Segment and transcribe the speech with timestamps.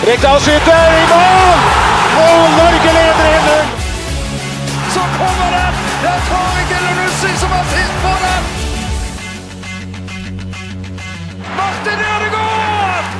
[0.00, 1.58] Rekdal skyter i mål!
[2.20, 3.66] Og Norge leder 1-0!
[4.94, 5.74] Så kommer den!
[6.00, 8.42] Det er Tariq Elunussi som har sist på den!
[11.58, 13.12] Martin Ødegaard!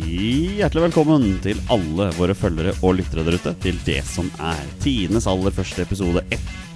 [0.00, 5.28] Hjertelig velkommen til alle våre følgere og lyttere der ute til det som er tiendes
[5.28, 6.24] aller første episode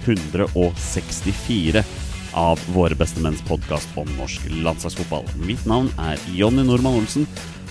[0.05, 1.81] 164
[2.37, 5.25] av Våre bestemenns podkast om norsk landslagsfotball.
[5.41, 7.25] Mitt navn er Jonny Normann Olsen,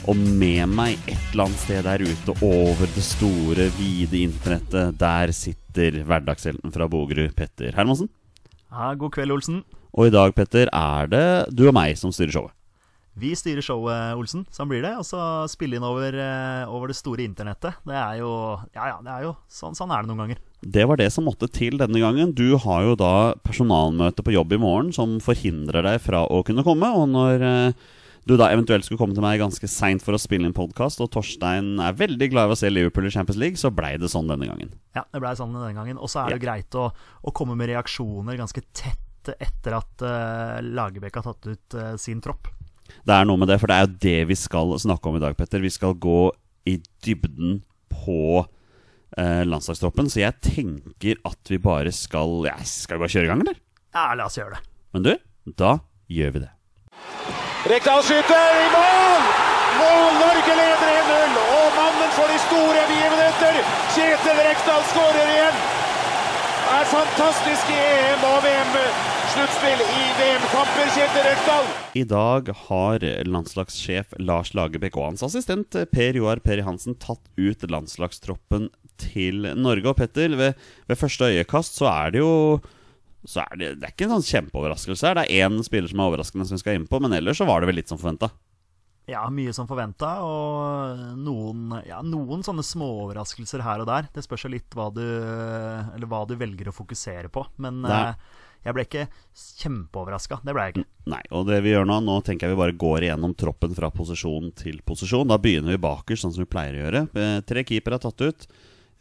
[0.08, 5.32] og med meg et eller annet sted der ute over det store, vide internettet, der
[5.37, 8.09] sitter hverdagshelten fra Bogerud, Petter Hermansen.
[8.73, 9.62] Ja, god kveld, Olsen.
[9.92, 12.54] Og i dag, Petter, er det du og meg som styrer showet.
[13.18, 14.45] Vi styrer showet, Olsen.
[14.54, 14.92] Sånn blir det.
[15.00, 17.74] Og så spille inn over, eh, over det store internettet.
[17.84, 18.30] Det er jo
[18.76, 20.38] Ja, ja, det er jo sånn, sånn er det noen ganger.
[20.62, 22.32] Det var det som måtte til denne gangen.
[22.32, 26.62] Du har jo da personalmøte på jobb i morgen som forhindrer deg fra å kunne
[26.62, 26.87] komme.
[26.95, 27.72] Og når eh,
[28.29, 31.10] du da eventuelt skulle komme til meg ganske seint for å spille inn podkast, og
[31.15, 34.29] Torstein er veldig glad i å se Liverpool i Champions League, så blei det sånn
[34.29, 34.74] denne gangen.
[34.96, 35.96] Ja, det blei sånn denne gangen.
[36.01, 36.45] Og så er det Ja.
[36.45, 41.74] greit å, å komme med reaksjoner ganske tett etter at uh, Lagerbäck har tatt ut
[41.76, 42.49] uh, sin tropp.
[43.04, 45.24] Det er noe med det, for det er jo det vi skal snakke om i
[45.24, 45.60] dag, Petter.
[45.60, 46.30] Vi skal gå
[46.68, 47.59] i dybden
[47.93, 48.21] på
[49.16, 53.32] eh, landslagstroppen, så jeg tenker at vi bare skal ja, Skal vi bare kjøre i
[53.32, 53.60] gang, eller?
[53.96, 54.65] Ja, la oss gjøre det.
[54.96, 55.12] Men du,
[55.60, 55.74] da
[56.12, 57.37] gjør vi det.
[57.66, 59.23] Rekdal skyter i mål!
[59.80, 60.12] Mål!
[60.23, 61.38] Norge leder 1-0!
[61.59, 63.59] Og mannen for de store begivenheter,
[63.96, 65.59] Kjetil Rekdal skårer igjen!
[66.77, 71.69] Er fantastisk i EM og VM-sluttspill i VM-kamper, Kjetil Rekdal!
[71.99, 77.66] I dag har landslagssjef Lars Lagerbäck og hans assistent Per Joar Peri Hansen tatt ut
[77.66, 78.71] landslagstroppen
[79.03, 79.91] til Norge.
[79.91, 80.54] Og Petter, ved,
[80.87, 82.34] ved første øyekast så er det jo
[83.27, 85.19] så er det, det er ikke en sånn kjempeoverraskelse her.
[85.19, 87.49] Det er én spiller som er overraskende, som vi skal inn på, men ellers så
[87.49, 88.31] var det vel litt som forventa.
[89.09, 94.11] Ja, mye som forventa, og noen, ja, noen sånne småoverraskelser her og der.
[94.12, 97.47] Det spørs jo litt hva du, eller hva du velger å fokusere på.
[97.65, 98.12] Men eh,
[98.67, 99.07] jeg ble ikke
[99.62, 100.43] kjempeoverraska.
[100.45, 100.84] Det ble jeg ikke.
[101.09, 103.89] Nei, og det vi gjør nå, nå tenker jeg vi bare går igjennom troppen fra
[103.95, 105.33] posisjon til posisjon.
[105.33, 107.05] Da begynner vi bakerst, sånn som vi pleier å gjøre.
[107.17, 108.49] Eh, Tre keepere er tatt ut.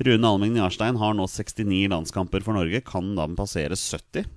[0.03, 4.27] Rune Alming Jarstein har nå 69 landskamper for Norge, kan da passere 70.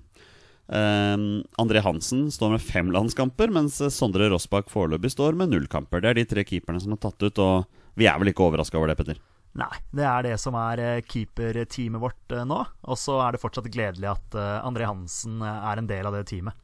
[0.71, 6.01] Um, André Hansen står med fem landskamper, mens Sondre Rossbakk foreløpig står med null kamper.
[6.01, 8.79] Det er de tre keeperne som er tatt ut, og vi er vel ikke overraska
[8.79, 9.19] over det, Petter?
[9.59, 12.61] Nei, det er det som er eh, keeperteamet vårt eh, nå.
[12.87, 16.23] Og så er det fortsatt gledelig at eh, André Hansen er en del av det
[16.31, 16.55] teamet.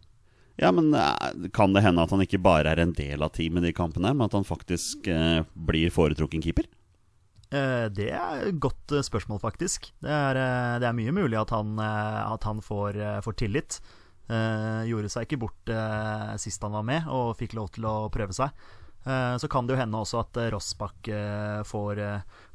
[0.57, 0.89] Ja, men
[1.53, 4.09] kan det hende at han ikke bare er en del av teamet i de kampene,
[4.15, 6.65] men at han faktisk blir foretrukken keeper?
[7.47, 9.91] Eh, Det er et godt eh, spørsmål, faktisk.
[10.03, 13.79] Det er, eh, det er mye mulig at han, at han får, får tillit.
[14.27, 15.69] Gjorde seg ikke bort
[16.43, 18.51] sist han var med og fikk lov til å prøve seg.
[19.39, 21.07] Så kan det jo hende også at Rossbakk
[21.63, 22.01] får,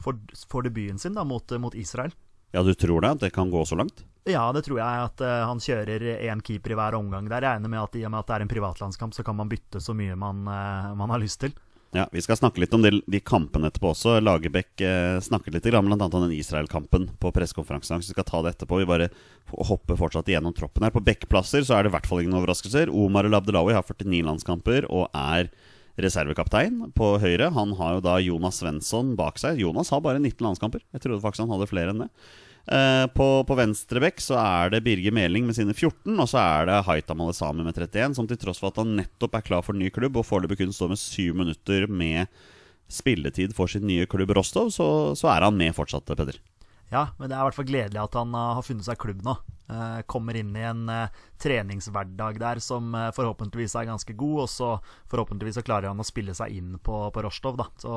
[0.04, 0.18] får,
[0.52, 2.12] får debuten sin da, mot, mot Israel.
[2.52, 3.14] Ja, du tror det?
[3.14, 4.04] At det kan gå så langt?
[4.28, 7.32] Ja, det tror jeg at han kjører én keeper i hver omgang.
[7.32, 9.40] Der Jeg regner med at i og med at det er en privatlandskamp, så kan
[9.40, 11.56] man bytte så mye man, man har lyst til.
[11.92, 14.14] Ja, Vi skal snakke litt om de, de kampene etterpå også.
[14.24, 15.82] Lagerbäck eh, snakket litt bl.a.
[15.84, 18.00] om den Israel-kampen på pressekonferansen.
[18.00, 18.78] Vi skal ta det etterpå.
[18.80, 19.10] Vi bare
[19.68, 20.94] hopper fortsatt igjennom troppen her.
[20.94, 22.88] På backplasser så er det i hvert fall ingen overraskelser.
[22.88, 25.52] Omar El Abdelawi har 49 landskamper og er
[26.00, 27.50] reservekaptein på høyre.
[27.52, 29.60] Han har jo da Jonas Svensson bak seg.
[29.60, 30.80] Jonas har bare 19 landskamper.
[30.96, 32.10] Jeg trodde faktisk han hadde flere enn det.
[32.66, 36.38] Eh, på, på venstre bekk så er det Birger Meling med sine 14, og så
[36.38, 39.64] er det Haita Malesami med 31, som til tross for at han nettopp er klar
[39.66, 42.30] for ny klubb og foreløpig kun står med syv minutter med
[42.92, 44.86] spilletid for sin nye klubb Rostov, så,
[45.18, 46.38] så er han med fortsatt, Peder.
[46.92, 49.22] Ja, men det er i hvert fall gledelig at han uh, har funnet seg klubb
[49.24, 49.32] nå.
[49.72, 54.68] Eh, kommer inn i en uh, treningshverdag der som forhåpentligvis er ganske god, og så
[55.08, 57.70] forhåpentligvis så klarer han å spille seg inn på, på Rostov, da.
[57.80, 57.96] Så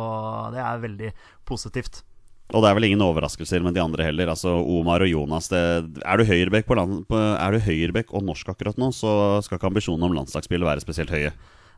[0.56, 1.12] det er veldig
[1.44, 2.06] positivt.
[2.54, 4.30] Og det er vel ingen overraskelser med de andre heller.
[4.30, 5.62] Altså Omar og Jonas det,
[6.06, 9.72] Er du høyrebekk på land, på, du høyrebekk og norsk akkurat nå, så skal ikke
[9.72, 11.34] ambisjonene om landslagsspillet være spesielt høye.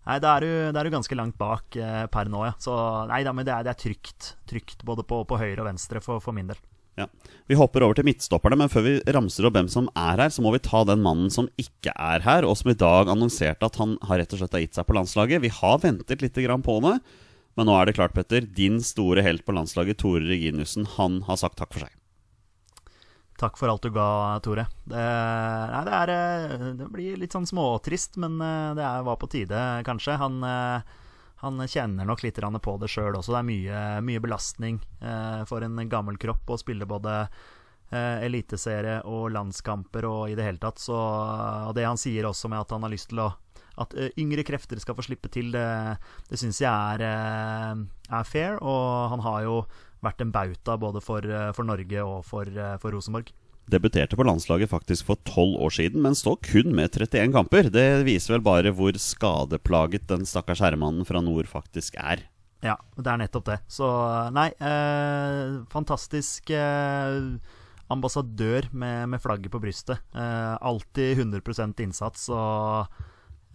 [0.08, 2.54] Nei, da er er du ganske langt bak eh, per nå, ja.
[2.64, 2.74] Så
[3.10, 4.34] nei da, men det er, det er trygt.
[4.48, 6.60] Trygt både på, på høyre og venstre for, for min del.
[6.98, 7.06] Ja.
[7.46, 10.42] Vi hopper over til midtstopperne, men før vi ramser opp hvem som er her, så
[10.42, 13.78] må vi ta den mannen som ikke er her, og som i dag annonserte at
[13.78, 15.44] han har rett og slett har gitt seg på landslaget.
[15.44, 16.96] Vi har ventet litt grann på det,
[17.58, 18.46] Men nå er det klart, Petter.
[18.46, 21.96] Din store helt på landslaget, Tore Reginiussen, han har sagt takk for seg.
[23.38, 24.68] Takk for alt du ga, Tore.
[24.86, 25.02] Det,
[25.74, 29.30] nei, det, er, eh, det blir litt sånn småtrist, men eh, det er, var på
[29.30, 30.16] tide, kanskje.
[30.22, 30.96] Han, eh,
[31.44, 33.36] han kjenner nok litt på det sjøl også.
[33.36, 34.80] Det er mye, mye belastning
[35.46, 37.28] for en gammel kropp å spille både
[37.94, 40.82] eliteserie og landskamper og i det hele tatt.
[40.82, 43.30] Så, og det han sier også med at han har lyst til å
[43.78, 45.66] at yngre krefter skal få slippe til, det,
[46.30, 47.04] det syns jeg er,
[48.10, 48.58] er, fair.
[48.62, 49.58] Og han har jo
[50.06, 53.34] vært en bauta både for, eh, for Norge og for, eh, for Rosenborg.
[53.68, 57.68] Debuterte på landslaget faktisk for tolv år siden, men står kun med 31 kamper.
[57.74, 62.24] Det viser vel bare hvor skadeplaget den stakkars herremannen fra nord faktisk er.
[62.64, 63.58] Ja, det er nettopp det.
[63.70, 63.88] Så
[64.34, 67.36] nei, eh, fantastisk eh,
[67.94, 70.00] ambassadør med, med, flagget på brystet.
[70.16, 72.88] Eh, alltid 100% innsats og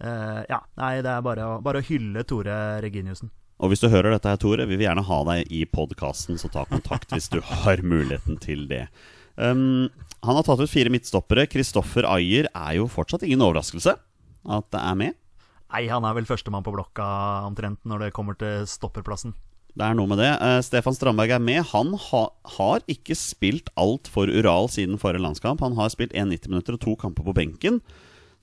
[0.03, 3.31] eh, Ja, nei, det er bare, bare å hylle Tore Reginiussen.
[3.63, 6.49] Og hvis du hører dette her, Tore, vi vil gjerne ha deg i podkasten, så
[6.51, 8.87] ta kontakt hvis du har muligheten til det.
[9.35, 9.89] Um,
[10.23, 11.47] han har tatt ut fire midtstoppere.
[11.49, 13.95] Kristoffer Ayer er jo fortsatt ingen overraskelse
[14.43, 15.17] at det er med.
[15.73, 17.05] Nei, han er vel førstemann på blokka
[17.47, 19.33] omtrent når det kommer til stopperplassen.
[19.73, 20.29] Det er noe med det.
[20.37, 21.63] Uh, Stefan Strandberg er med.
[21.71, 22.23] Han ha,
[22.59, 25.63] har ikke spilt alt for Ural siden forrige landskamp.
[25.65, 27.79] Han har spilt 1,90 minutter og to kamper på benken.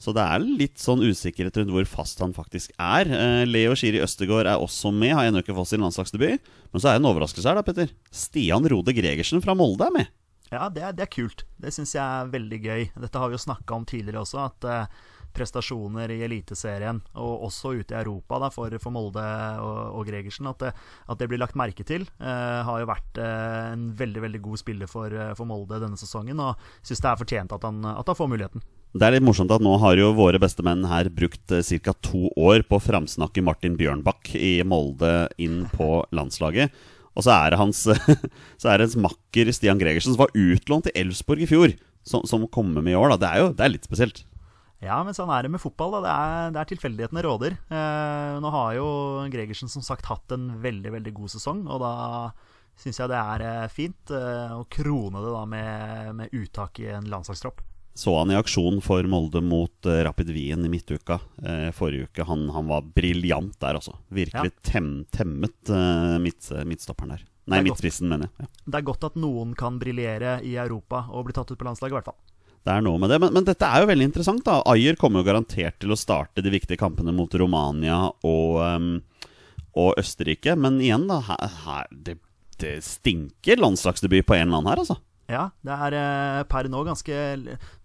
[0.01, 3.11] Så det er litt sånn usikkerhet rundt hvor fast han faktisk er.
[3.13, 6.49] Eh, Leo Shiri Østegård er også med, har ennå ikke fått sin landslagsdebut.
[6.73, 7.93] Men så er det en overraskelse her, da, Petter.
[8.09, 10.17] Stian Rode Gregersen fra Molde er med.
[10.51, 11.45] Ja, det er, det er kult.
[11.61, 12.89] Det syns jeg er veldig gøy.
[13.05, 14.97] Dette har vi jo snakka om tidligere også, at eh,
[15.37, 19.29] prestasjoner i Eliteserien, og også ute i Europa da, for, for Molde
[19.61, 20.73] og, og Gregersen, at det,
[21.13, 22.09] at det, blir lagt merke til.
[22.19, 26.41] Eh, har jo vært eh, en veldig veldig god spiller for, for Molde denne sesongen,
[26.41, 28.71] og syns det er fortjent at han, at han får muligheten.
[28.91, 31.93] Det er litt morsomt at nå har jo våre bestemenn her brukt eh, ca.
[32.03, 36.75] to år på å framsnakke Martin Bjørnbakk i Molde inn på landslaget.
[37.15, 40.99] Og så er det hans, er det hans makker Stian Gregersen, som var utlånt til
[41.05, 43.15] Elfsborg i fjor, som, som, kommer med i år.
[43.15, 43.21] Da.
[43.23, 44.25] Det er jo det er litt spesielt.
[44.83, 45.95] Ja, men sånn er det med fotball.
[45.95, 46.03] Da.
[46.03, 47.59] Det er, er tilfeldighetene råder.
[47.71, 48.91] Eh, nå har jo
[49.31, 51.95] Gregersen som sagt hatt en veldig, veldig god sesong, og da
[52.81, 56.91] syns jeg det er eh, fint eh, å krone det da med, med uttak i
[56.91, 61.69] en landslagstropp så han i aksjon for Molde mot uh, Rapid Wien i midtuka uh,
[61.77, 62.25] forrige uke.
[62.29, 63.97] Han, han var briljant der, altså.
[64.09, 64.63] Virkelig ja.
[64.73, 67.27] tem, temmet uh, midt, midtstopperen der.
[67.51, 68.47] Nei, midtspissen, mener jeg.
[68.47, 68.65] Ja.
[68.71, 71.93] Det er godt at noen kan briljere i Europa og bli tatt ut på landslaget,
[71.93, 72.21] i hvert fall.
[72.61, 74.43] Det er noe med det, men, men, dette er jo veldig interessant.
[74.47, 78.91] da Ayer kommer jo garantert til å starte de viktige kampene mot Romania og, um,
[79.81, 80.55] og Østerrike.
[80.61, 82.19] Men igjen, da her, her, det,
[82.61, 85.01] det stinker landslagsdebut på en eller annen her, altså.
[85.31, 87.17] Ja, det er eh, per nå ganske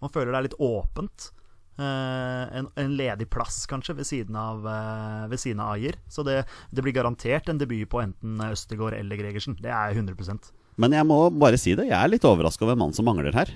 [0.02, 1.30] Man føler det er litt åpent.
[1.76, 5.98] Eh, en, en, ledig plass, kanskje, ved siden av, eh, ved siden av Ayer.
[6.08, 6.40] Så det,
[6.70, 9.58] det, blir garantert en debut på enten Østegård eller Gregersen.
[9.62, 10.50] Det er 100%
[10.82, 13.52] Men jeg må bare si det, jeg er litt overraska over mannen som mangler her.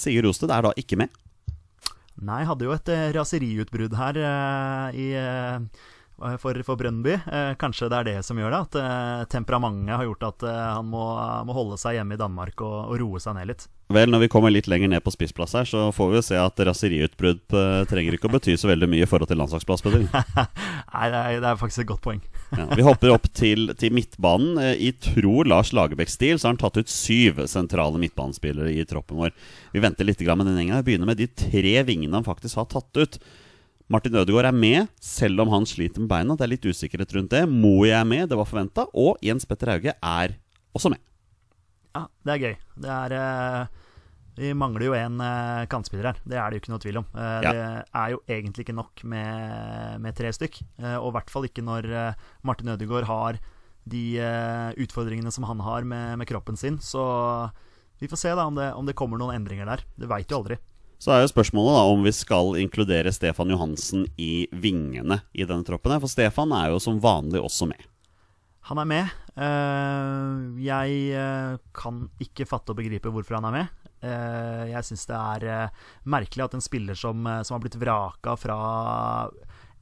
[0.00, 1.12] Sigurd Rosted er da ikke med.
[2.16, 4.22] Nei, hadde jo et raseriutbrudd her
[4.96, 5.10] i
[6.16, 7.12] for, for Brøndby.
[7.12, 8.60] Eh, kanskje det er det som gjør det.
[8.66, 11.04] At eh, temperamentet har gjort at eh, han må,
[11.44, 13.66] må, holde seg hjemme i Danmark og, og, roe seg ned litt.
[13.92, 16.38] Vel, når vi kommer litt lenger ned på spissplass her, så får vi jo se
[16.40, 19.84] at raseriutbrudd eh, trenger ikke å bety så veldig mye i forhold til landslagsplass.
[19.92, 22.24] Nei, det er, det er, faktisk et godt poeng.
[22.56, 24.58] ja, vi hopper opp til, til midtbanen.
[24.64, 29.20] Eh, I tro Lars Lagerbäck-stil så har han tatt ut syv sentrale midtbanespillere i troppen
[29.20, 29.36] vår.
[29.76, 30.80] Vi venter litt med den gjengen.
[30.80, 33.20] Vi begynner med de tre vingene han faktisk har tatt ut.
[33.86, 36.34] Martin Ødegaard er med, selv om han sliter med beina.
[36.34, 37.44] Det er litt usikkerhet rundt det.
[37.46, 38.88] Moe er med, det var forventa.
[38.98, 40.34] Og Jens Petter Hauge er
[40.74, 41.02] også med.
[41.94, 42.56] Ja, det er gøy.
[42.82, 43.84] Det er uh,
[44.40, 46.20] Vi mangler jo en uh, kantspiller her.
[46.26, 47.06] Det er det jo ikke noe tvil om.
[47.14, 47.52] Uh, ja.
[47.54, 47.68] Det
[48.02, 50.60] er jo egentlig ikke nok med, med tre stykk.
[50.98, 51.90] og i hvert fall ikke når
[52.42, 53.38] Martin Ødegaard har
[53.86, 54.18] de
[54.82, 56.82] utfordringene som han har med, med, kroppen sin.
[56.82, 57.06] Så
[58.02, 59.86] vi får se da om det, om det kommer noen endringer der.
[59.94, 60.58] Det veit jo aldri.
[60.96, 65.66] Så er jo spørsmålet da om vi skal inkludere Stefan Johansen i vingene i denne
[65.66, 65.98] troppen.
[66.00, 67.84] For Stefan er jo som vanlig også med.
[68.66, 69.10] Han er med.
[69.36, 73.74] Uh, jeg uh, kan ikke fatte og begripe hvorfor han er med.
[74.02, 75.76] Uh, jeg syns det er
[76.08, 78.58] merkelig at en spiller som, som har blitt vraka fra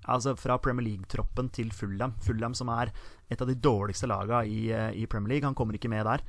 [0.05, 2.13] Altså fra Premier League-troppen til Fulham.
[2.21, 2.91] Fulham som er
[3.33, 4.67] et av de dårligste lagene i,
[5.01, 5.49] i Premier League.
[5.49, 6.21] Han kommer ikke med der.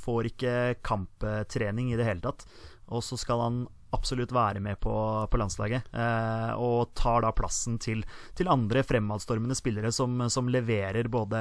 [0.00, 2.46] får ikke kamptrening i det hele tatt.
[2.88, 3.58] Og så skal han
[3.96, 4.94] absolutt være med på,
[5.30, 5.88] på landslaget.
[5.92, 8.04] Eh, og tar da plassen til,
[8.38, 11.40] til andre fremadstormende spillere som, som, leverer både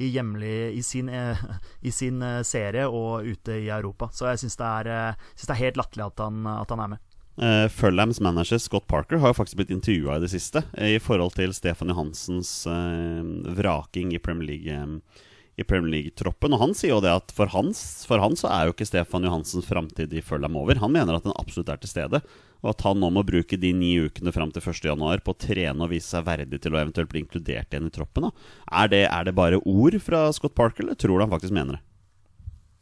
[0.00, 1.38] i hjemlig i sin, eh,
[1.80, 4.10] i sin, eh, serie og ute i Europa.
[4.12, 7.06] Så jeg syns det, eh, det, er helt latterlig at, at, han er med.
[7.40, 11.38] Uh, Fulhams manager Scott Parker har jo faktisk blitt intervjua i det siste i forhold
[11.38, 13.22] til Stefan Johansens uh,
[13.56, 14.68] vraking i Premier League.
[14.68, 15.28] eh,
[15.60, 16.54] i Premier League-troppen.
[16.56, 19.26] Og han sier jo det at for, hans, for han så er jo ikke Stefan
[19.26, 20.80] Johansens framtid i Fulham over.
[20.80, 22.22] Han mener at den absolutt er til stede,
[22.60, 25.84] og at han nå må bruke de ni ukene fram til 1.1 på å trene
[25.84, 28.30] og vise seg verdig til å eventuelt bli inkludert igjen i troppen.
[28.30, 31.78] Er, det, er det bare ord fra Scott Parker, eller tror du han faktisk mener
[31.78, 31.84] det?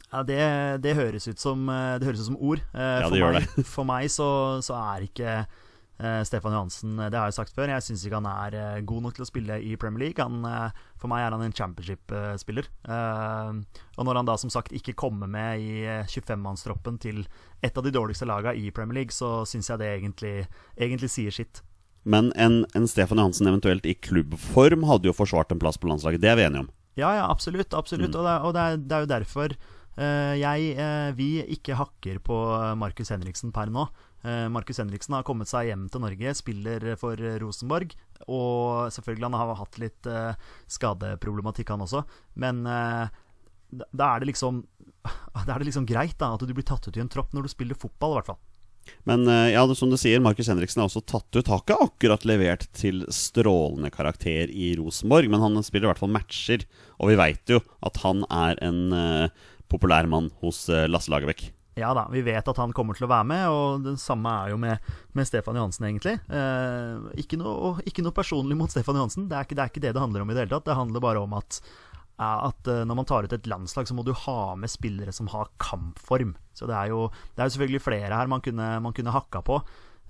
[0.09, 0.43] Ja, det,
[0.87, 2.63] det, høres ut som, det høres ut som ord.
[2.73, 4.29] Ja, det for, gjør meg, for meg så,
[4.65, 5.43] så er ikke
[5.99, 7.71] eh, Stefan Johansen Det har jeg sagt før.
[7.73, 10.25] Jeg syns ikke han er eh, god nok til å spille i Premier League.
[10.25, 12.71] Han, eh, for meg er han en championship-spiller.
[12.89, 17.25] og når han da som sagt ikke kommer med i 25-mannstroppen til
[17.63, 20.37] et av de dårligste lagene i Premier League, så syns jeg det egentlig,
[20.77, 21.63] egentlig sier sitt.
[22.09, 26.23] Men en, en Stefan Johansen eventuelt i klubbform hadde jo forsvart en plass på landslaget.
[26.23, 26.71] Det er vi enige om?
[26.99, 27.75] Ja, ja, absolutt.
[27.75, 28.15] absolutt.
[28.15, 28.21] Mm.
[28.21, 31.29] Og, det, og det, er, det, er, jo derfor uh, jeg, uh, vi
[31.59, 32.39] ikke hakker på
[32.81, 33.87] Markus Henriksen per nå.
[34.25, 37.95] Uh, Markus Henriksen har kommet seg hjem til Norge, spiller for Rosenborg.
[38.27, 40.09] Og selvfølgelig, han har hatt litt
[40.75, 42.03] skadeproblematikk, han også.
[42.43, 44.63] Men da er det liksom
[45.45, 47.47] Da er det liksom greit da at du blir tatt ut i en tropp når
[47.47, 48.41] du spiller fotball, i hvert fall.
[49.05, 51.51] Men ja, som du sier, Markus Henriksen er også tatt ut.
[51.53, 56.15] Har ikke akkurat levert til strålende karakter i Rosenborg, men han spiller i hvert fall
[56.15, 56.65] matcher.
[56.99, 58.83] Og vi veit jo at han er en
[59.69, 61.51] populær mann hos Lasse Lagerbäck.
[61.79, 64.53] Ja da, vi vet at han kommer til å være med, og det samme er
[64.53, 66.17] jo med, med Stefan Johansen, egentlig.
[66.27, 69.85] Eh, ikke, noe, ikke, noe, personlig mot Stefan Johansen, det er, ikke, det er, ikke,
[69.87, 70.67] det det handler om i det hele tatt.
[70.69, 71.61] Det handler bare om at,
[72.19, 75.53] at når man tar ut et landslag, så må du ha med spillere som har
[75.63, 76.35] kampform.
[76.59, 79.45] Så det er jo, det er jo selvfølgelig flere her man kunne, man kunne hakka
[79.47, 79.63] på,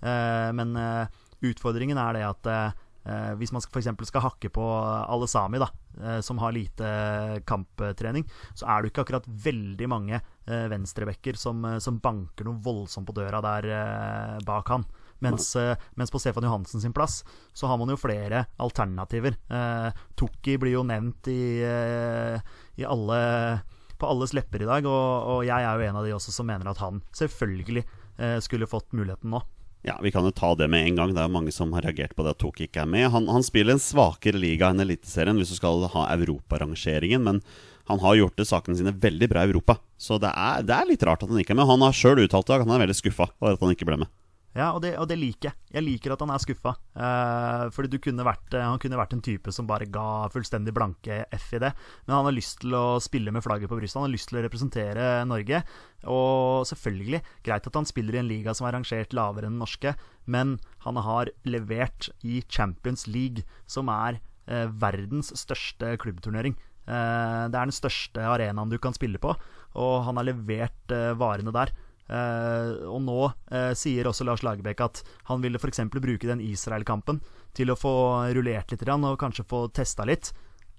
[0.03, 2.53] eh, men eh, utfordringen er det at
[3.09, 3.89] Eh, hvis man f.eks.
[4.11, 5.71] skal hakke på alle sami, da,
[6.03, 6.89] eh, som har lite
[7.49, 13.09] kamptrening, så er det ikke akkurat veldig mange eh, venstrebacker som, som, banker noe voldsomt
[13.09, 14.87] på døra der eh, bak han.
[15.25, 19.37] Mens, eh, mens, på Stefan Johansen sin plass så har man jo flere alternativer.
[19.51, 21.43] Eh, Tukki blir jo nevnt i,
[22.79, 23.21] i alle,
[23.99, 26.49] på alles lepper i dag, og, og, jeg er jo en av de også som
[26.49, 27.87] mener at han selvfølgelig
[28.43, 29.39] skulle fått muligheten nå.
[29.87, 31.13] Ja, Vi kan jo ta det med en gang.
[31.15, 33.07] Det er mange som har reagert på det at Toki ikke er med.
[33.15, 37.23] Han, han spiller en svakere liga enn Eliteserien hvis du skal ha europarangeringen.
[37.23, 37.39] Men
[37.89, 39.79] han har gjort det sakene sine veldig bra i Europa.
[39.97, 41.71] Så det er, det er litt rart at han ikke er med.
[41.71, 44.13] Han har sjøl uttalt at han er veldig skuffa over at han ikke ble med.
[44.57, 45.57] Ja, og det, og det, liker jeg.
[45.77, 46.73] Jeg liker at han er skuffa.
[46.99, 51.21] Eh, fordi kunne vært, eh, han kunne vært en type som bare ga fullstendig blanke
[51.37, 51.71] F i det.
[52.07, 54.01] Men han har lyst til å spille med flagget på brystet.
[54.01, 55.63] Han har lyst til å representere Norge.
[56.11, 59.63] Og selvfølgelig, greit at han spiller i en liga som er rangert lavere enn den
[59.63, 59.95] norske,
[60.27, 64.19] men han har levert i Champions League, som er
[64.49, 66.57] eh, verdens største klubbturnering.
[66.89, 69.35] Eh, det er den største arenaen du kan spille på,
[69.79, 71.75] og han har levert eh, varene der.
[72.09, 75.83] Uh, og nå uh, sier også Lars Lagerbäck at han ville f.eks.
[75.93, 77.19] bruke den Israel-kampen
[77.53, 77.93] til å få
[78.33, 80.31] rullert litt og kanskje få testa litt.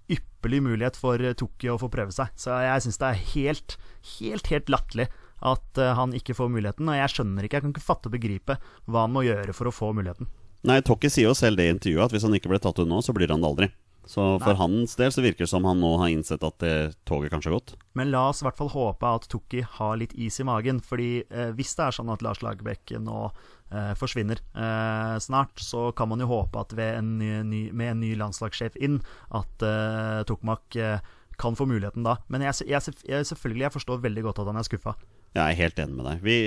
[0.09, 2.33] Ypperlig mulighet for Tokyo å få prøve seg.
[2.33, 3.77] Så jeg syns det er helt,
[4.17, 5.05] helt, helt latterlig
[5.45, 6.89] at uh, han ikke får muligheten.
[6.89, 8.57] Og jeg skjønner ikke, jeg kan ikke fatte og begripe
[8.89, 10.33] hva han må gjøre for å få muligheten.
[10.65, 12.89] Nei, Tokki sier jo selv det i intervjuet at hvis han ikke blir tatt ut
[12.89, 13.69] nå, så blir han det aldri.
[14.09, 14.57] Så for Nei.
[14.57, 17.59] hans del så virker det som han nå har innsett at det toget kanskje har
[17.59, 17.75] gått.
[17.93, 20.79] Men la oss i hvert fall håpe at Tukki har litt is i magen.
[20.81, 25.91] Fordi eh, hvis det er sånn at Lars Lagerbäck nå eh, forsvinner eh, snart, så
[25.93, 28.97] kan man jo håpe at en ny, ny, med en ny landslagssjef inn,
[29.29, 31.05] at eh, Tokmak eh,
[31.39, 32.17] kan få muligheten da.
[32.33, 34.97] Men jeg, jeg, jeg, selvfølgelig, jeg forstår veldig godt at han er skuffa.
[35.35, 36.23] Jeg er helt enig med deg.
[36.25, 36.37] Vi,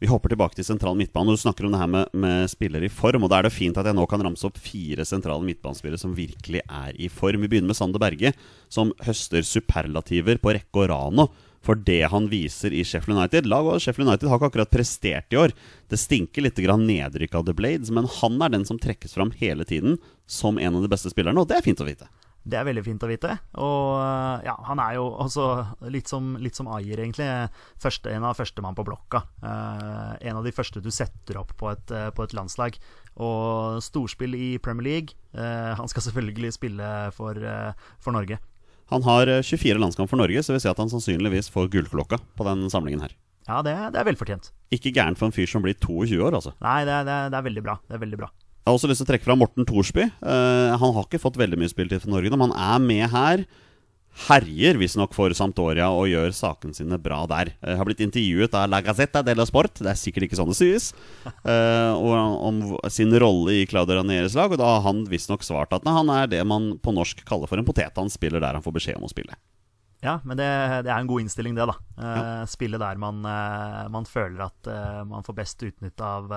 [0.00, 1.34] vi hopper tilbake til sentral midtbane.
[1.34, 3.26] Du snakker om det her med, med spillere i form.
[3.26, 6.16] Og Da er det fint at jeg nå kan ramse opp fire sentrale midtbanespillere som
[6.16, 7.42] virkelig er i form.
[7.44, 8.34] Vi begynner med Sander Berge,
[8.72, 13.48] som høster superlativer på rekke og rad nå for det han viser i Sheffield United.
[13.48, 15.52] Lag og Sheffield United har ikke akkurat prestert i år.
[15.92, 19.64] Det stinker litt nedrykk av The Blades, men han er den som trekkes fram hele
[19.64, 22.08] tiden som en av de beste spillerne, og det er fint å vite.
[22.40, 23.34] Det er veldig fint å vite.
[23.60, 25.46] Og eh, ja, han er jo også
[25.92, 27.28] litt som, litt som Ayer, egentlig.
[27.82, 29.22] Første, en av førstemann på blokka.
[29.44, 32.78] Eh, en av de første du setter opp på et, uh, på et landslag.
[33.20, 35.18] Og storspill i Premier League.
[35.36, 37.36] Eh, han skal selvfølgelig spille for,
[38.00, 38.40] for, Norge.
[38.90, 42.46] Han har 24 landskamp for Norge, så vil si at han sannsynligvis får gullklokka på
[42.48, 43.14] den samlingen her.
[43.46, 44.50] Ja, det, det er velfortjent.
[44.72, 46.54] Ikke gærent for en fyr som blir 22 år, altså.
[46.64, 47.76] Nei, det, det, det er veldig bra.
[47.86, 48.30] Det er veldig bra.
[48.60, 50.04] Jeg har også lyst til å trekke fram Morten Thorsby.
[50.20, 53.44] Uh, han har ikke fått veldig mye spilletid for Norge, men han er med her.
[54.26, 57.54] Herjer visstnok for Sampdoria og gjør sakene sine bra der.
[57.64, 60.58] Uh, har blitt intervjuet av La Gazzetta dello Sport, det er sikkert ikke sånn det
[60.58, 60.90] sies,
[61.24, 62.60] uh, om
[62.92, 64.52] sin rolle i Claudio Ranieres lag.
[64.52, 67.56] Og da har han visstnok svart at han er det man på norsk kaller for
[67.56, 67.96] en potet.
[67.96, 69.40] Han spiller der han får beskjed om å spille.
[70.00, 70.48] Ja, men det,
[70.84, 71.76] det, er en god innstilling, det, da.
[72.00, 72.46] Uh, ja.
[72.48, 76.32] Spille der man, uh, man føler at uh, man får best utnytte av,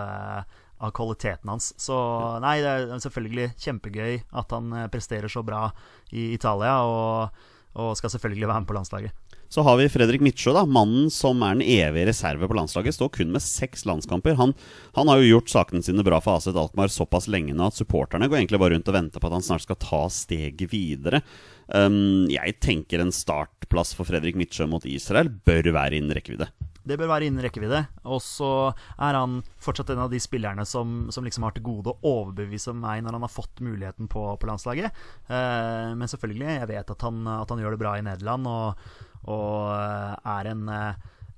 [0.84, 1.72] av, kvaliteten hans.
[1.80, 1.96] Så
[2.44, 5.70] nei, det er selvfølgelig kjempegøy at han eh, presterer så bra
[6.12, 7.44] i Italia, og,
[7.80, 9.24] og skal selvfølgelig være med på landslaget.
[9.54, 12.96] Så har vi Fredrik Midtsjø, da, mannen som er den evige reserve på landslaget.
[12.96, 14.34] Står kun med seks landskamper.
[14.40, 14.56] Han,
[14.96, 18.26] han har jo gjort sakene sine bra for Aset Alkmaar såpass lenge nå at supporterne
[18.32, 21.22] går egentlig bare rundt og venter på at han snart skal ta steget videre.
[21.70, 26.50] Um, jeg tenker en startplass for Fredrik Midtsjø mot Israel bør være innen rekkevidde.
[26.84, 27.80] Det bør være innen rekkevidde.
[28.12, 28.52] Og så
[28.98, 32.76] er han fortsatt en av de spillerne som, som liksom har til gode å overbevise
[32.76, 35.04] meg når han har fått muligheten på, på landslaget.
[35.28, 38.86] Eh, men selvfølgelig, jeg vet at han, at han, gjør det bra i Nederland og,
[39.32, 40.70] og er en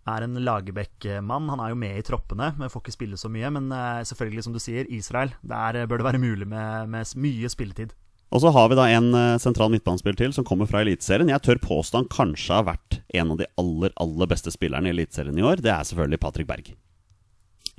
[0.05, 1.47] er en Lagerbäck-mann.
[1.49, 3.49] Han er jo med i troppene, men får ikke spille så mye.
[3.55, 3.71] Men
[4.05, 5.33] selvfølgelig, som du sier, Israel.
[5.41, 7.95] Der bør det være mulig med, med mye spilletid.
[8.35, 11.31] Og så har vi da en uh, sentral midtbanespiller til som kommer fra Eliteserien.
[11.31, 14.95] Jeg tør påstå han kanskje har vært en av de aller, aller beste spillerne i
[14.95, 15.63] Eliteserien i år.
[15.63, 16.73] Det er selvfølgelig Patrick Berg.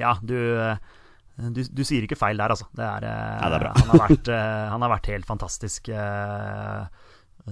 [0.00, 0.80] Ja, du, eh,
[1.52, 2.70] du, du sier ikke feil der, altså.
[2.72, 4.32] Det er, Nei, det er han, har vært,
[4.72, 5.92] han, har vært, helt fantastisk.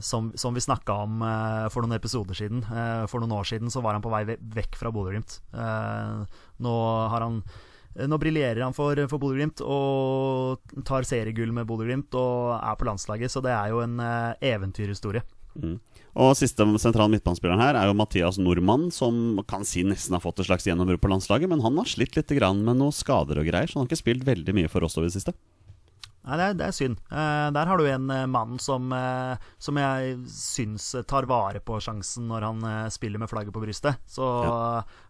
[0.01, 1.21] Som, som, vi snakka om
[1.71, 2.65] for noen episoder siden.
[3.09, 5.39] for noen år siden så var han på vei vekk fra Bodø-Glimt.
[6.65, 6.75] nå
[7.13, 12.57] har han Eh, nå briljerer han for, for Bodø-Glimt og tar seriegull med Bodø-Glimt og
[12.59, 15.23] er på landslaget, så det er jo en uh, eventyrhistorie.
[15.55, 15.79] Mm.
[16.19, 20.43] Og Siste sentral midtbanespilleren her er jo Mathias Nordmann, som kan si nesten har fått
[20.43, 23.71] et slags gjennombrudd på landslaget, men han har slitt litt med noen skader og greier,
[23.71, 25.35] så han har ikke spilt veldig mye for oss over det siste.
[26.25, 27.01] Nei, det er, det er synd.
[27.13, 31.77] Uh, der har du en uh, mann som, uh, som jeg syns tar vare på
[31.85, 34.01] sjansen når han spiller med flagget på brystet.
[34.09, 34.55] Så ja.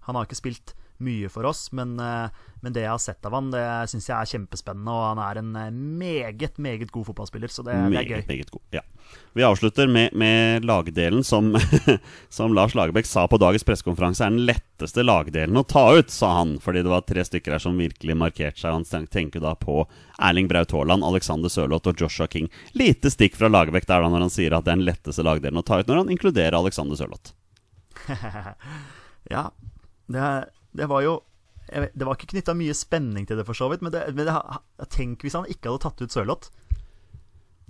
[0.09, 1.73] han har ikke spilt mye for oss.
[1.73, 2.29] Men, eh,
[2.61, 4.95] men, det jeg har sett av han, det syns jeg er kjempespennende.
[4.95, 8.27] Og han er en eh, meget, meget god fotballspiller, så det, meget, det er gøy.
[8.29, 8.85] Meget god, ja.
[9.35, 11.53] Vi avslutter med, med lagdelen som,
[12.29, 16.33] som Lars Lagerbäck sa på dagens pressekonferanse er den letteste lagdelen å ta ut, sa
[16.39, 16.57] han.
[16.63, 18.79] Fordi det var tre stykker her som virkelig markerte seg.
[18.79, 19.83] Han tenker da på
[20.23, 22.49] Erling Braut Haaland, Alexander Sørloth og Joshua King.
[22.79, 25.61] Lite stikk fra Lagerbäck der da når han sier at det er den letteste lagdelen
[25.61, 27.35] å ta ut, når han inkluderer Alexander Sørloth.
[29.35, 29.49] ja,
[30.11, 31.15] det er det var jo
[31.71, 33.85] vet, Det var ikke knytta mye spenning til det, for så vidt.
[33.85, 34.37] Men, det, men det,
[34.93, 36.53] tenk hvis han ikke hadde tatt ut Sørloth.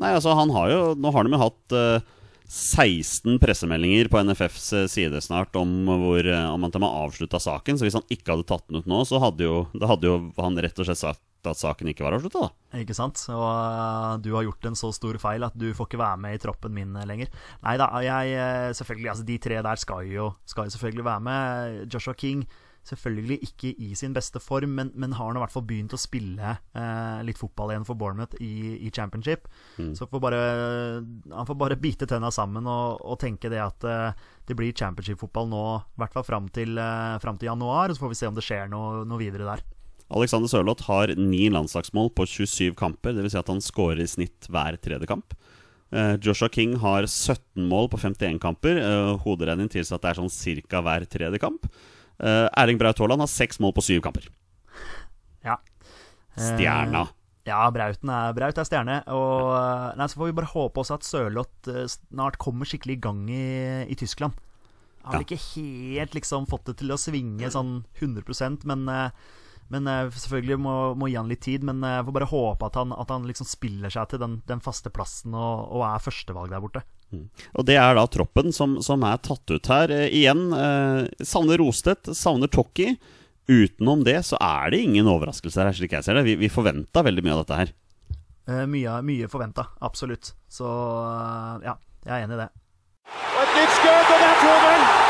[0.02, 2.14] Nei, altså, han har jo Nå har de jo hatt uh,
[2.44, 7.40] 16 pressemeldinger på NFFs eh, side snart om, hvor, uh, om at de har avslutta
[7.40, 7.78] saken.
[7.78, 10.60] Så hvis han ikke hadde tatt den ut nå, så hadde jo, hadde jo han
[10.60, 12.80] rett og slett sagt at saken ikke var avslutta, da.
[12.82, 13.22] Ikke sant.
[13.32, 16.36] Og uh, du har gjort en så stor feil at du får ikke være med
[16.36, 17.32] i troppen min lenger.
[17.64, 21.82] Nei da, jeg Selvfølgelig, altså de tre der skal jo, skal jo selvfølgelig være med.
[21.92, 22.44] Joshua King
[22.84, 26.00] Selvfølgelig ikke i sin beste form, men, men har nå i hvert fall begynt å
[26.00, 29.48] spille eh, litt fotball igjen for Bournemouth i, i championship.
[29.78, 29.94] Mm.
[29.96, 30.40] Så får bare,
[31.32, 35.48] han får bare bite tenna sammen og, og tenke det at eh, det blir championship-fotball
[35.48, 35.64] nå,
[35.96, 37.94] i hvert fall fram til, eh, fram til januar.
[37.94, 39.64] Så får vi se om det skjer noe, noe videre der.
[40.14, 43.16] Alexander Sørloth har ni landslagsmål på 27 kamper.
[43.16, 43.32] Dvs.
[43.32, 45.32] Si at han skårer i snitt hver tredje kamp.
[45.94, 48.80] Uh, Joshua King har 17 mål på 51 kamper.
[48.82, 50.84] Uh, Hoderegning tilsier at det er sånn ca.
[50.84, 51.68] hver tredje kamp.
[52.22, 54.28] Uh, Erling Braut Haaland har seks mål på syv kamper.
[55.44, 55.58] Ja.
[56.38, 57.04] Stjerna.
[57.08, 59.00] Uh, ja, Brauten er, Braut er stjerne.
[59.12, 59.52] Og
[59.98, 63.46] nei, Så får vi bare håpe også at Sørloth snart kommer skikkelig i gang i,
[63.90, 64.38] i Tyskland.
[65.04, 65.36] Har vel ja.
[65.36, 68.86] ikke helt liksom fått det til å svinge sånn 100% men,
[69.68, 71.66] men selvfølgelig må, må gi han litt tid.
[71.68, 74.64] Men jeg får bare håpe at han, at han liksom spiller seg til den, den
[74.64, 76.86] faste plassen og, og er førstevalg der borte.
[77.14, 77.44] Mm.
[77.54, 79.92] Og Det er da troppen som, som er tatt ut her.
[79.94, 82.94] Eh, igjen, eh, savner Rostedt, savner Tokki.
[83.48, 86.26] Utenom det så er det ingen overraskelser her, slik jeg ser det.
[86.28, 87.72] Vi, vi forventa veldig mye av dette her.
[88.48, 90.34] Eh, mye mye forventa, absolutt.
[90.48, 92.50] Så eh, ja, jeg er enig i det.
[93.14, 95.03] Og et nytt skudd, og det er 2-0!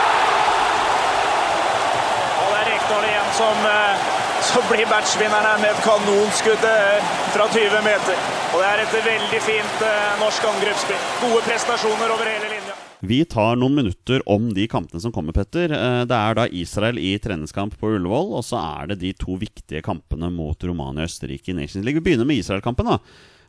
[2.84, 8.18] Rekdal igjen som eh, blir matchvinneren med et kanonskudd eh, fra 20 meter.
[8.52, 11.06] Og det er et veldig fint eh, norsk angrepsspill.
[11.22, 12.74] Gode prestasjoner over hele linja.
[13.00, 15.72] Vi tar noen minutter om de kampene som kommer, Petter.
[16.04, 19.80] Det er da Israel i treningskamp på Ullevål, og så er det de to viktige
[19.84, 22.02] kampene mot Romania og Østerrike i Nations League.
[22.02, 22.90] Vi begynner med Israel-kampen.
[22.92, 22.98] da.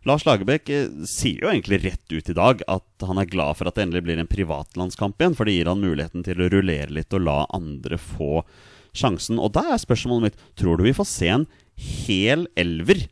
[0.07, 0.71] Lars Lagerbäck
[1.09, 4.05] sier jo egentlig rett ut i dag at han er glad for at det endelig
[4.07, 7.41] blir en privatlandskamp igjen, for det gir han muligheten til å rullere litt og la
[7.57, 8.45] andre få
[8.95, 9.41] sjansen.
[9.41, 13.05] Og da er spørsmålet mitt Tror du vi får se en hel elver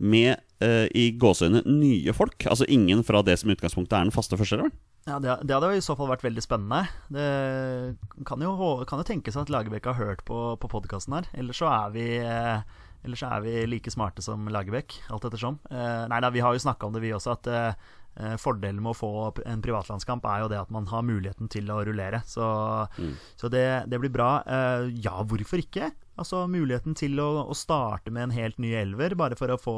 [0.00, 2.46] med uh, i gåseøyne nye folk?
[2.48, 4.76] Altså ingen fra det som i utgangspunktet er den faste førsteelveren?
[5.08, 6.84] Ja, det, det, hadde i så fall vært veldig spennende.
[7.12, 8.52] Det kan jo,
[8.88, 11.30] kan jo tenkes at Lagerbäck har hørt på, på podkasten her.
[11.40, 12.60] Ellers så er vi eh,
[13.00, 15.56] Ellers er vi like smarte som Lagerbäck, alt ettersom.
[15.72, 17.88] Eh, nei da, vi har jo snakka om det, vi også, at eh,
[18.40, 19.10] Fordelen med å få
[19.48, 22.22] en privatlandskamp er jo det at man har muligheten til å rullere.
[22.28, 22.44] Så,
[23.40, 24.30] så det, det blir bra.
[24.44, 25.90] Eh, ja, hvorfor ikke?
[26.20, 29.76] Altså Muligheten til å, å starte med en helt ny elver, bare for å få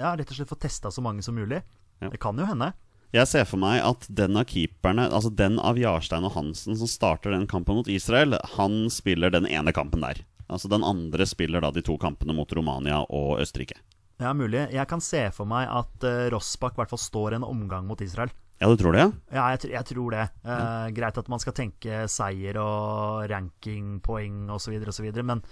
[0.00, 1.60] Ja, rett og slett få testa så mange som mulig.
[2.00, 2.08] Ja.
[2.12, 2.72] Det kan jo hende.
[3.12, 6.90] Jeg ser for meg at den av keeperne, altså den av Jarstein og Hansen som
[6.90, 10.20] starter den kampen mot Israel, han spiller den ene kampen der.
[10.48, 13.76] Altså Den andre spiller da de to kampene mot Romania og Østerrike.
[14.18, 14.64] Ja, mulig.
[14.74, 18.00] Jeg kan se for meg at uh, Rossbakk i hvert fall står en omgang mot
[18.02, 18.32] Israel.
[18.58, 19.04] Ja, du tror det?
[19.04, 19.10] ja?
[19.30, 20.24] Ja, jeg, jeg tror det.
[20.42, 25.44] Eh, greit at man skal tenke seier og ranking, poeng osv., osv., men,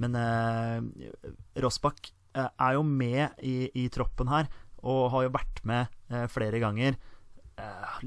[0.00, 1.10] men uh,
[1.60, 2.08] Rossbakk
[2.38, 4.48] uh, er jo med i, i troppen her,
[4.80, 5.92] og har jo vært med
[6.32, 6.96] flere ganger.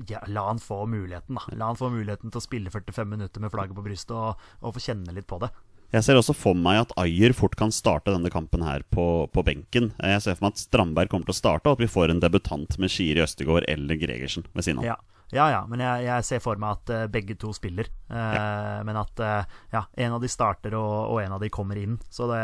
[0.10, 1.56] Ja, la han få muligheten, da.
[1.58, 4.75] La han få muligheten til å spille 45 minutter med flagget på brystet og, og
[4.75, 5.49] få kjenne litt på det.
[5.95, 9.43] Jeg ser også for meg at Ayer fort kan starte denne kampen her på, på
[9.47, 9.93] benken.
[10.04, 12.23] Jeg ser for meg at Strandberg kommer til å starte, og at vi får en
[12.23, 14.89] debutant med Shiri Østegård eller Gregersen ved siden av.
[14.89, 14.97] Ja,
[15.32, 17.88] ja, ja men jeg, jeg ser for meg at eh, begge to spiller.
[18.12, 21.80] Eh, Men at eh, ja, en av de starter, og, og en av de kommer
[21.80, 21.95] inn.
[22.12, 22.41] Så det,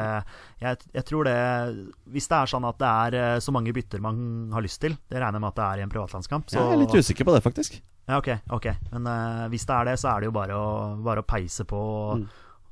[0.64, 1.38] jeg, jeg tror det
[2.16, 5.20] Hvis det er sånn at det er så mange bytter man har lyst til, det
[5.20, 6.48] regner jeg med at det er i en privatlandskamp.
[6.48, 7.80] Så, Jeg er litt usikker på det, faktisk.
[8.08, 8.72] ja, ok, ok.
[8.96, 9.12] Men
[9.52, 10.72] hvis det er det, så er det jo bare å,
[11.04, 12.26] bare å peise på og,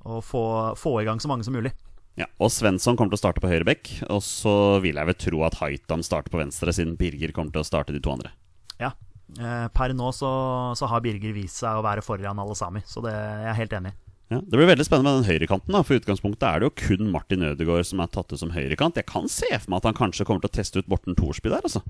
[0.06, 0.44] og få,
[0.80, 1.74] få i gang så mange som mulig.
[2.20, 3.94] Ja, og Svensson kommer til å starte på høyre bekk.
[4.12, 7.64] Og så vil jeg vel tro at Haitam starter på venstre, siden Birger kommer til
[7.64, 8.34] å starte de to andre.
[8.82, 8.92] Ja.
[9.40, 10.30] Eh, Per nå så,
[10.76, 13.60] så har Birger vist seg å være foran alle sami, så det jeg er jeg
[13.62, 13.98] helt enig i.
[14.32, 15.76] Ja, Det blir veldig spennende med den høyrekanten.
[15.84, 19.00] For utgangspunktet er det jo kun Martin Ødegaard som er tatt ut som høyrekant.
[19.00, 21.52] Jeg kan se for meg at han kanskje kommer til å teste ut Borten Thorsby
[21.52, 21.84] der, altså.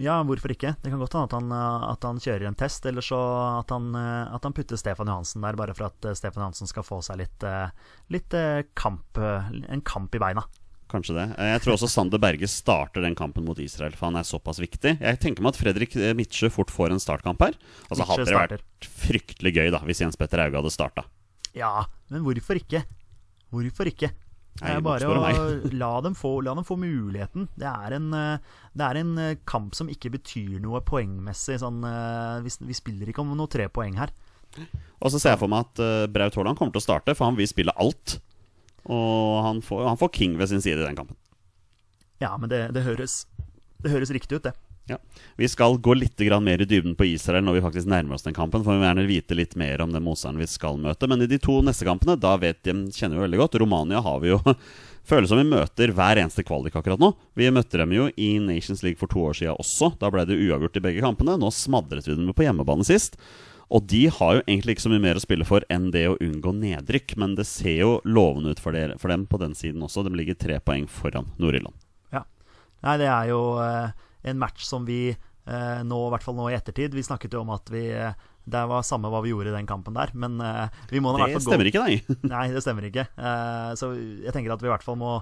[0.00, 0.72] Ja, hvorfor ikke?
[0.80, 3.18] Det kan godt hende at, han, eh, at han kjører en test, eller så
[3.58, 6.70] at han, eh, at han putter Stefan Johansen der, bare for at eh, Stefan Johansen
[6.70, 7.46] skal få seg litt,
[8.12, 8.36] litt
[8.78, 10.46] kamp, en kamp i beina.
[10.92, 11.26] Kanskje det.
[11.40, 14.98] Jeg tror også Sander Berge starter den kampen mot Israel, for han er såpass viktig.
[15.00, 17.56] Jeg tenker meg at Fredrik Midtsjø fort får en startkamp her.
[17.88, 21.06] Altså Hadde det vært fryktelig gøy da hvis Jens Petter Hauge hadde starta.
[21.56, 22.84] Ja, men hvorfor ikke?
[23.52, 24.12] Hvorfor ikke?
[24.52, 25.14] Det Nei, er bare å
[25.72, 27.46] la dem, få, la dem få muligheten.
[27.58, 31.56] Det er en, eh, det er en eh, kamp som ikke betyr noe poengmessig.
[31.62, 34.12] Sånn, eh, vi, vi spiller ikke om noe tre poeng her.
[35.00, 37.30] Og så ser jeg for meg at eh, Braut Haaland kommer til å starte, for
[37.30, 38.18] han vil spille alt.
[38.92, 41.16] Og han får, han får King ved sin side i den kampen.
[42.22, 43.22] Ja, men det, det, høres,
[43.82, 44.54] det høres riktig ut, det.
[44.90, 44.98] Ja.
[45.36, 48.34] Vi skal gå litt mer i dybden på Israel når vi faktisk nærmer oss den
[48.34, 48.64] kampen.
[48.64, 51.08] For vi vil gjerne vite litt mer om den motstanderen vi skal møte.
[51.08, 53.60] Men i de to neste kampene, da vet de, kjenner vi veldig godt.
[53.62, 54.40] Romania har vi jo
[55.02, 57.08] Føles som vi møter hver eneste kvalik akkurat nå.
[57.34, 59.88] Vi møtte dem jo i Nations League for to år siden også.
[59.98, 61.34] Da ble det uavgjort i begge kampene.
[61.42, 63.18] Nå smadret vi dem på hjemmebane sist.
[63.72, 66.14] Og de har jo egentlig ikke så mye mer å spille for enn det å
[66.22, 67.16] unngå nedrykk.
[67.18, 70.06] Men det ser jo lovende ut for, dere, for dem på den siden også.
[70.06, 71.74] De ligger tre poeng foran Nord-Irland.
[72.14, 72.22] Ja.
[72.86, 76.48] Nei, det er jo eh, en match som vi eh, nå, i hvert fall nå
[76.50, 78.12] i ettertid Vi snakket jo om at vi eh,
[78.44, 81.20] Det var samme hva vi gjorde i den kampen der, men eh, vi må i
[81.20, 81.96] hvert Det fall gå stemmer ikke, nei.
[82.34, 83.06] Nei, det stemmer ikke.
[83.16, 85.16] Eh, så jeg tenker at vi i hvert fall må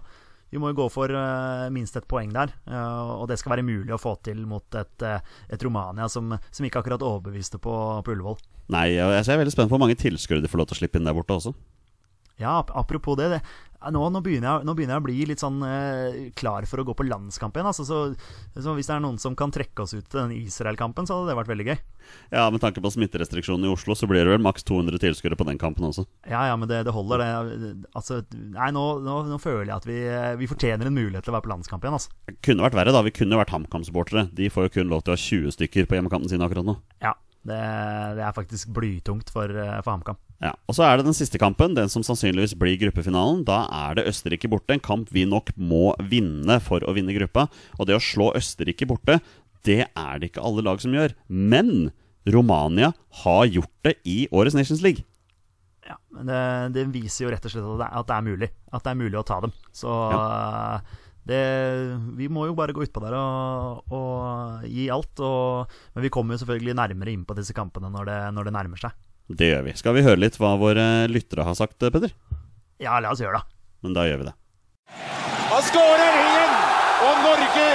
[0.51, 3.63] vi må jo gå for uh, minst et poeng der, uh, og det skal være
[3.63, 7.75] mulig å få til mot et, uh, et Romania som, som ikke akkurat overbeviste på,
[8.03, 8.41] på Ullevål.
[8.75, 10.81] Nei, og jeg er veldig spent på hvor mange tilskuere de får lov til å
[10.81, 11.55] slippe inn der borte også.
[12.43, 13.41] Ja, ap- apropos det, det
[13.89, 16.85] nå, nå, begynner jeg, nå begynner jeg å bli litt sånn eh, klar for å
[16.85, 17.71] gå på landskamp igjen.
[17.71, 18.01] Altså, så,
[18.61, 21.33] så hvis det er noen som kan trekke oss ut til den Israel-kampen, så hadde
[21.33, 21.79] det vært veldig gøy.
[22.35, 25.47] Ja, Med tanke på smitterestriksjonene i Oslo, så blir det vel maks 200 tilskuere på
[25.49, 26.05] den kampen også.
[26.29, 27.73] Ja, ja, men det, det holder, det.
[27.97, 31.39] Altså, nei, nå, nå, føler jeg at vi, eh, vi fortjener en mulighet til å
[31.39, 32.13] være på landskamp igjen, altså.
[32.29, 33.05] Det kunne vært verre, da.
[33.07, 34.29] Vi kunne vært HamKam-supportere.
[34.37, 36.77] De får jo kun lov til å ha 20 stykker på hjemmekampen sin akkurat nå.
[37.01, 37.17] Ja,
[37.47, 37.61] det,
[38.19, 40.19] det er faktisk blytungt for, eh, for HamKam.
[40.41, 43.43] Ja, Og så er det den siste kampen, den som sannsynligvis blir gruppefinalen.
[43.45, 47.47] Da er det Østerrike borte, en kamp vi nok må vinne for å vinne gruppa.
[47.79, 49.19] Og det å slå Østerrike borte,
[49.69, 51.13] det er det ikke alle lag som gjør.
[51.29, 51.91] Men
[52.29, 52.93] Romania
[53.25, 55.05] har gjort det i årets Nations League.
[55.89, 56.41] Ja, men det,
[56.77, 58.51] det viser jo rett og slett at det, er- at det er mulig.
[58.73, 59.53] At det er mulig å ta dem.
[59.77, 59.89] Så
[61.29, 61.41] det,
[62.17, 65.21] vi må jo bare gå utpå der og, og gi alt.
[65.21, 68.57] Og, men vi kommer jo selvfølgelig nærmere inn på disse kampene når det, når det
[68.57, 68.97] nærmer seg.
[69.31, 69.77] Det gjør vi.
[69.79, 72.15] Skal vi høre litt hva våre lyttere har sagt, Peder?
[72.83, 73.59] Ja, la oss gjøre det.
[73.85, 74.37] Men da gjør vi det.
[75.51, 76.57] Han skårer igjen!
[77.01, 77.69] Og Norge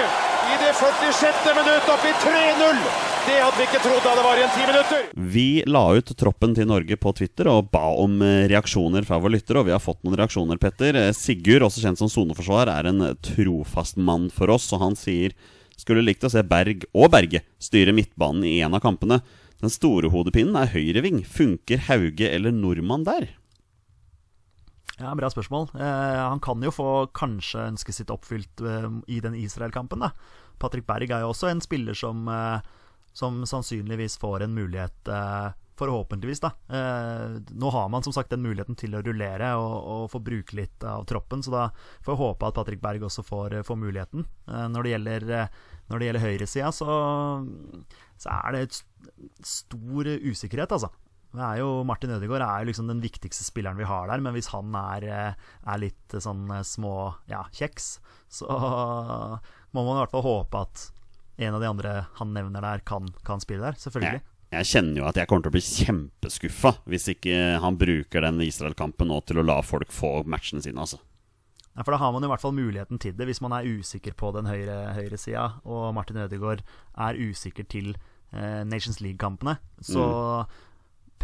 [0.75, 1.55] i det 46.
[1.55, 2.79] minutt opp i 3-0!
[3.25, 5.05] Det hadde vi ikke trodd da det var igjen ti minutter.
[5.31, 9.37] Vi la ut troppen til Norge på Twitter og ba om eh, reaksjoner fra våre
[9.37, 10.99] lyttere, og vi har fått noen reaksjoner, Petter.
[10.99, 15.31] Eh, Sigurd, også kjent som soneforsvar, er en trofast mann for oss, og han sier
[15.79, 19.23] skulle likt å se Berg og Berge styre midtbanen i en av kampene.
[19.63, 21.23] Den store hodepinnen er høyreving.
[21.23, 23.29] Funker Hauge eller Nordmann der?
[24.99, 25.71] Ja, Bra spørsmål.
[25.79, 30.03] Eh, han kan jo få kanskje ønsket sitt oppfylt eh, i den Israel-kampen.
[30.03, 32.65] da Patrick Berg er jo også en spiller som, eh,
[33.13, 36.53] som sannsynligvis får en mulighet eh, Forhåpentligvis, da.
[36.71, 40.55] Eh, nå har man som sagt den muligheten til å rullere og, og få bruke
[40.55, 41.63] litt av troppen, så da
[42.05, 44.23] får jeg håpe at Patrick Berg også får, får muligheten.
[44.71, 45.25] Når det gjelder,
[45.91, 46.95] når gjelder høyresida, så,
[48.15, 48.79] så er det et
[49.43, 50.93] stor usikkerhet, altså.
[51.35, 54.35] Det er jo, Martin Ødegaard er jo liksom den viktigste spilleren vi har der, men
[54.35, 56.95] hvis han er, er litt sånn små
[57.31, 57.97] ja, kjeks,
[58.31, 58.47] så
[59.75, 60.85] må man i hvert fall håpe at
[61.35, 63.77] en av de andre han nevner der, kan, kan spille der.
[63.79, 64.21] Selvfølgelig.
[64.23, 64.31] Ja.
[64.55, 68.39] Jeg kjenner jo at jeg kommer til å bli kjempeskuffa hvis ikke han bruker den
[68.45, 71.01] Israel-kampen nå til å la folk få matchene sine, altså.
[71.75, 74.15] Ja, for da har man i hvert fall muligheten til det, hvis man er usikker
[74.15, 77.91] på den høyre høyresida, og Martin Ødegaard er usikker til
[78.31, 79.57] eh, Nations League-kampene.
[79.83, 80.53] Så mm.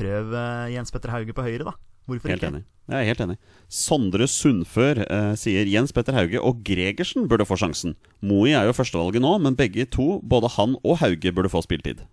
[0.01, 0.35] Prøv
[0.73, 1.77] Jens Petter Hauge på høyre, da.
[2.09, 2.51] Hvorfor helt ikke?
[2.55, 2.63] Enig.
[2.91, 3.35] Jeg er helt enig.
[3.71, 7.95] Sondre Sundfør eh, sier Jens Petter Hauge og Gregersen burde få sjansen.
[8.25, 12.03] Moi er jo førstevalget nå, men begge to, både han og Hauge, burde få spilletid.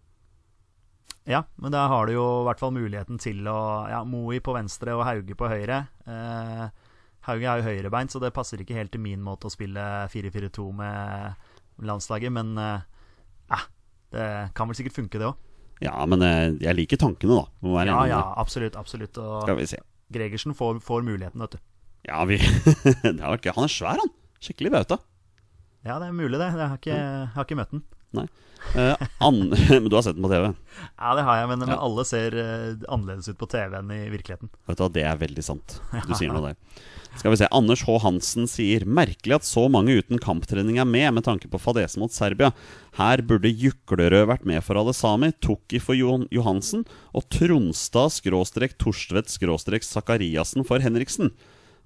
[1.29, 3.59] Ja, men da har du jo i hvert fall muligheten til å
[3.90, 5.83] Ja, Moi på venstre og Hauge på høyre.
[6.07, 6.68] Eh,
[7.29, 10.68] Hauge er jo høyrebeint, så det passer ikke helt til min måte å spille 4-4-2
[10.79, 13.66] med landslaget, men eh,
[14.14, 15.47] det kan vel sikkert funke, det òg.
[15.85, 17.83] Ja, men eh, jeg liker tankene, da.
[17.87, 18.77] ja, ja, absolutt.
[18.79, 19.83] absolutt Og Skal vi se.
[20.14, 21.62] Gregersen får, får muligheten, vet du.
[22.09, 22.38] Ja, vi
[23.59, 24.12] Han er svær, han.
[24.43, 24.99] Skikkelig bauta.
[25.87, 26.49] Ja, det er mulig, det.
[26.51, 27.85] Jeg har ikke, jeg har ikke møtt den.
[28.16, 28.29] Nei.
[28.75, 28.97] Uh,
[29.71, 30.51] men du har sett den på TV?
[30.99, 31.79] Ja, det har jeg, men, ja.
[31.81, 34.51] alle ser uh, annerledes ut på TV enn i virkeligheten.
[34.68, 35.79] Vet du hva, Det er veldig sant.
[36.07, 36.59] Du sier noe der.
[37.18, 37.94] Skal vi se, Anders H.
[38.05, 42.14] Hansen sier Merkelig at så mange uten kamptrening er med, med tanke på fadesen mot
[42.14, 42.53] Serbia.
[42.99, 46.85] Her burde Juklerød vært med for alle sami, Tukki for Johansen
[47.16, 51.33] og Tronstad skråstrek Torstvedt skråstrek Sakariassen for Henriksen.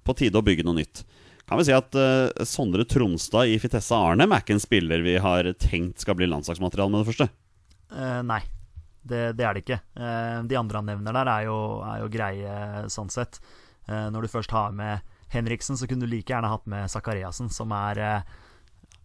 [0.03, 1.05] På tide å bygge noe nytt
[1.49, 5.17] kan vi si at uh, Sondre Tronstad i Fitessa Arnem er ikke en spiller vi
[5.21, 7.27] har tenkt skal bli landslagsmateriale med det første?
[7.93, 8.39] Uh, nei,
[9.03, 9.81] det, det, er det ikke.
[9.99, 12.55] Uh, de andre han nevner der, er jo, er jo greie
[12.93, 13.41] sånn sett.
[13.83, 15.03] når du først har med
[15.33, 18.23] Henriksen, så kunne du like gjerne hatt med Sakariassen, som er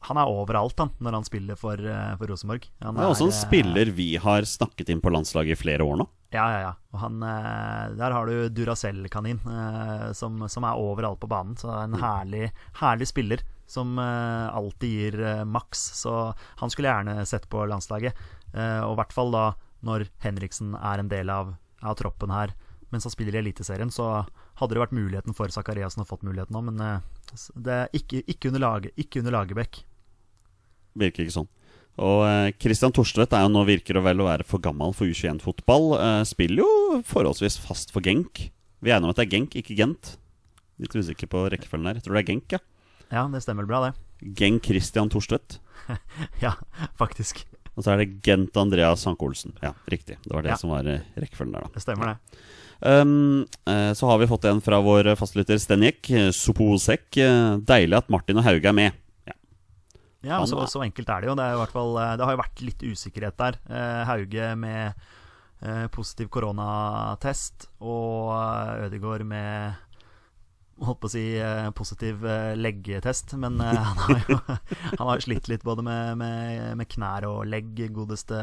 [0.07, 1.81] han er overalt han, når han spiller for,
[2.20, 2.68] for Rosenborg.
[2.85, 5.98] Han er, er også en spiller vi har snakket inn på landslaget i flere år
[5.98, 6.07] nå.
[6.30, 6.72] Ja, ja, ja.
[6.92, 11.56] Og han, eh, der har du Duracell-kanin, eh, som, som, er overalt på banen.
[11.56, 12.02] Så en mm.
[12.02, 12.50] herlig,
[12.82, 15.86] herlig spiller som eh, alltid gir maks.
[16.02, 16.12] Så
[16.60, 18.26] han skulle jeg gjerne sett på landslaget.
[18.48, 19.42] Og i hvert fall da
[19.84, 21.52] når Henriksen er en del av,
[21.84, 22.54] av troppen her
[22.88, 24.24] mens han spiller i Eliteserien, så
[24.56, 28.48] hadde det vært muligheten for Zakariassen å fått muligheten nå, men det er ikke, ikke,
[28.48, 29.82] under, lage, ikke under Lagerbäck.
[30.96, 31.50] Virker ikke sånn.
[31.98, 35.11] Og eh, Christian Torstvedt er jo nå virker å vel å være for gammel for
[35.11, 35.90] U21-fotball.
[35.98, 38.48] Eh, spiller jo forholdsvis fast for Genk.
[38.78, 40.14] Vi er enige om at det er Genk, ikke Gent.
[40.78, 41.98] Litt usikker på rekkefølgen der.
[41.98, 42.62] Jeg tror det er Genk, ja.
[43.08, 44.34] Ja, det stemmer bra, det.
[44.38, 45.58] Genk Christian Torstvedt.
[46.44, 46.54] ja,
[47.00, 47.42] faktisk.
[47.74, 49.56] Og så er det Gent Andreas Sanke-Olsen.
[49.64, 50.20] Ja, riktig.
[50.22, 50.61] Det var det ja.
[50.61, 51.74] som var eh, rekkefølgen der, da.
[51.74, 52.46] Det stemmer, det.
[52.78, 53.42] Um,
[53.98, 56.12] så har vi fått en fra vår fastlytter Stenjek.
[56.37, 57.08] Soposek.
[57.66, 58.98] Deilig at Martin og Hauge er med.
[60.26, 61.37] Ja, så, så, enkelt er det jo.
[61.38, 63.59] Det, er fall, eh, det, har jo vært litt usikkerhet der.
[63.70, 65.04] Eh, Hauge med
[65.62, 68.33] eh, positiv koronatest og
[68.88, 69.85] Ødegaard med
[70.78, 71.24] holdt på å si
[71.74, 72.26] positiv
[72.59, 73.37] leggetest.
[73.38, 77.78] Men han har jo han har slitt litt både med, med, med, knær og legg,
[77.94, 78.42] godeste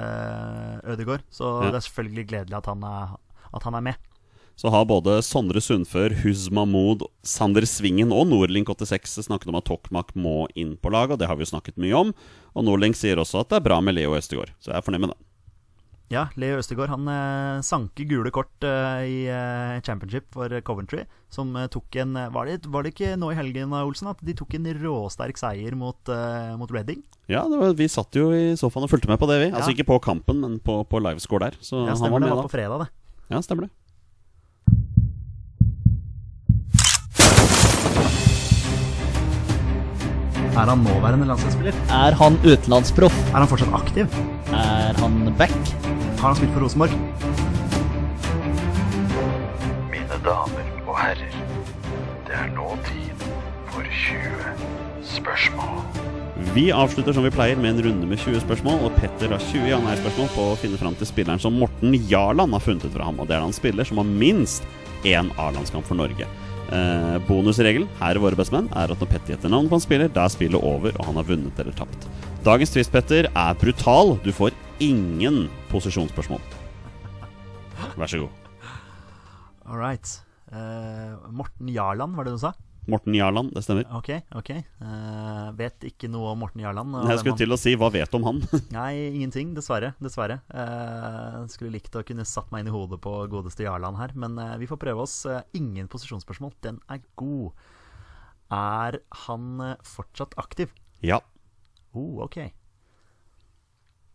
[0.87, 1.27] Ødegaard.
[1.31, 3.15] Så det er selvfølgelig gledelig at han er,
[3.51, 4.11] at han er med
[4.55, 10.15] så har både Sondre Sundfør, Huz Mahmoud, Sander Svingen og Nordlink86 snakket om at Tokmak
[10.15, 12.15] må inn på laget, og det har vi jo snakket mye om.
[12.55, 15.05] Og Nordlink sier også at det er bra med Leo Østegård, så jeg er fornøyd
[15.05, 15.21] med det.
[16.13, 21.01] Ja, Leo Østegård han eh, sanker gule kort eh, i eh, championship for Coventry.
[21.33, 24.35] Som eh, tok en var det, var det, ikke nå i helgen Olsen, at de
[24.37, 25.97] tok en råsterk seier mot,
[26.61, 27.01] mot Reading?
[27.31, 29.49] Ja, var, vi satt jo i sofaen og fulgte med på det, vi.
[29.49, 29.63] Altså ja.
[29.63, 31.57] Altså ikke på kampen, men på, på livescore der.
[31.59, 33.25] Så ja, stemmer, han var med, det var på fredag, det.
[33.33, 33.73] Ja, stemmer det.
[40.55, 41.73] Er han nåværende landslagsspiller?
[41.91, 43.15] Er han utenlandsproff?
[43.33, 44.05] Er han fortsatt aktiv?
[44.55, 45.55] Er han back?
[46.21, 46.93] Har han spilt for Rosenborg?
[49.91, 51.35] Mine damer og herrer,
[52.29, 53.27] det er nå tid
[53.73, 55.83] for 20 spørsmål.
[56.55, 58.79] Vi avslutter som vi pleier med en runde med 20 spørsmål.
[58.87, 62.63] Og Petter har 20 ja-nei-spørsmål på å finne fram til spilleren som Morten Jarland har
[62.63, 63.19] funnet ut fra ham.
[63.19, 64.63] Og det er han spiller som har minst
[65.03, 66.31] én A-landskamp for Norge.
[66.73, 70.09] Eh, bonusregelen her i Våre bestemenn er at når Petter gjetter navn på en spiller,
[70.09, 72.07] da er spillet over, og han har vunnet eller tapt.
[72.45, 74.15] Dagens twist, Petter, er brutal.
[74.25, 76.41] Du får ingen posisjonsspørsmål.
[77.95, 78.73] Vær så god.
[79.65, 80.09] All right.
[80.53, 82.53] Uh, Morten Jarland, var det du sa?
[82.87, 83.87] Morten Jarland, det stemmer.
[83.97, 84.49] Ok, ok.
[84.81, 86.93] uh, vet ikke noe om Morten Jarland.
[87.09, 88.41] Jeg skulle han- til å si hva vet om han?
[88.75, 89.55] Nei, ingenting.
[89.57, 89.93] Dessverre.
[89.99, 94.13] dessverre Uh, Skulle likt å kunne satt meg inn i hodet på godeste Jarland her,
[94.13, 95.15] men uh, vi får prøve oss.
[95.57, 96.53] Ingen posisjonsspørsmål.
[96.61, 97.53] Den er god.
[98.53, 99.47] Er han
[99.81, 100.69] fortsatt aktiv?
[101.01, 101.17] Ja.
[101.97, 102.37] Oh, ok.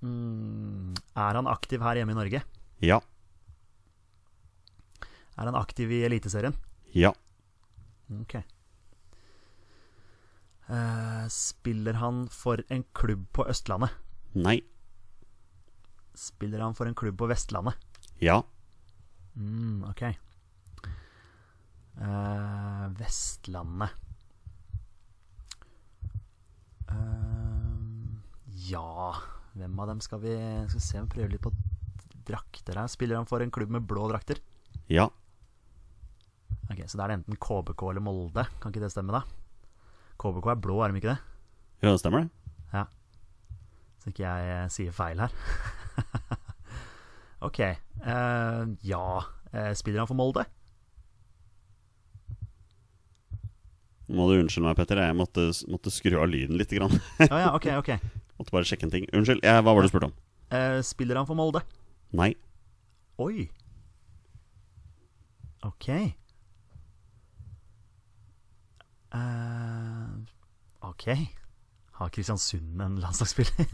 [0.00, 2.40] Mm, er han aktiv her hjemme i Norge?
[2.80, 3.00] Ja.
[5.36, 6.54] Er han aktiv i Eliteserien?
[6.94, 7.10] Ja.
[8.22, 8.38] Ok.
[10.70, 13.90] Eh, spiller han for en klubb på Østlandet?
[14.38, 14.60] Nei.
[16.14, 17.74] Spiller han for en klubb på Vestlandet?
[18.22, 18.42] Ja.
[19.34, 20.02] Mm, ok.
[22.00, 23.92] Uh, Vestlandet
[26.88, 27.74] uh,
[28.70, 29.12] Ja
[29.52, 30.32] Hvem av dem skal vi
[30.70, 31.52] Skal se vi prøver litt på
[32.30, 32.88] drakter her.
[32.88, 34.38] Spiller han for en klubb med blå drakter?
[34.92, 35.08] Ja.
[36.70, 38.44] Ok, Så da er det enten KBK eller Molde.
[38.62, 39.39] Kan ikke det stemme, da?
[40.20, 41.20] KBK er blå, er de ikke det?
[41.80, 42.54] Ja, det stemmer det.
[42.74, 42.84] Ja.
[44.00, 45.34] Så ikke jeg eh, sier feil her.
[47.48, 47.60] ok.
[48.04, 49.04] Uh, ja.
[49.50, 50.44] Uh, spiller han for Molde?
[54.10, 55.00] Må du unnskylde meg, Petter.
[55.04, 56.72] Jeg måtte, måtte skru av lyden litt.
[56.74, 56.92] Grann.
[57.30, 57.94] oh, ja, ok, ok.
[58.40, 59.08] måtte bare sjekke en ting.
[59.16, 60.16] Unnskyld, ja, hva var det du spurte om?
[60.50, 61.64] Uh, spiller han for Molde?
[62.16, 62.34] Nei.
[63.22, 63.48] Oi.
[65.64, 65.92] Ok.
[69.10, 70.09] Eh,
[70.86, 71.06] ok.
[72.00, 73.54] Har Kristiansund en landslagsspiller?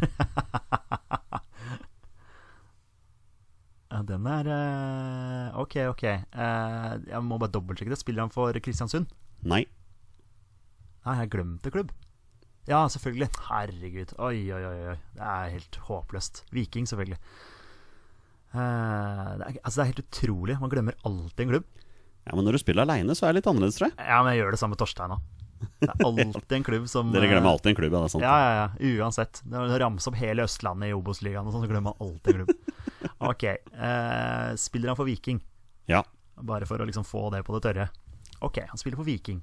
[3.92, 6.04] ja, den er uh, Ok, ok.
[6.34, 8.00] Uh, jeg må bare dobbeltsjekke det.
[8.02, 9.06] Spiller han for Kristiansund?
[9.46, 9.62] Nei.
[11.06, 11.94] Nei, jeg glemte klubb.
[12.66, 13.30] Ja, selvfølgelig.
[13.46, 14.16] Herregud.
[14.18, 14.78] Oi, oi, oi.
[14.90, 14.98] oi.
[15.14, 16.42] Det er helt håpløst.
[16.50, 17.20] Viking, selvfølgelig.
[18.50, 18.58] Uh,
[19.38, 20.58] det, er, altså, det er helt utrolig.
[20.58, 21.72] Man glemmer alltid en klubb.
[22.26, 23.98] Ja, Men når du spiller aleine, så er det litt annerledes, tror jeg.
[24.02, 25.22] Ja, men jeg gjør det samme med Torstein òg.
[25.82, 28.00] Det er alltid en klubb som Dere glemmer eh, alltid en klubb, ja.
[28.02, 28.24] Det er sant.
[28.26, 28.94] Ja, ja, ja.
[29.04, 29.42] Uansett.
[29.50, 32.72] Når du ramser opp hele Østlandet i Obos-ligaen, sånn, så glemmer man alltid en klubb.
[33.30, 33.44] Ok.
[33.46, 35.38] eh, spiller han for Viking?
[35.88, 36.02] Ja.
[36.36, 37.86] Bare for å liksom få det på det tørre.
[38.44, 39.40] Ok, han spiller for Viking.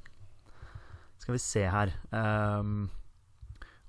[1.22, 2.90] Skal vi se her um,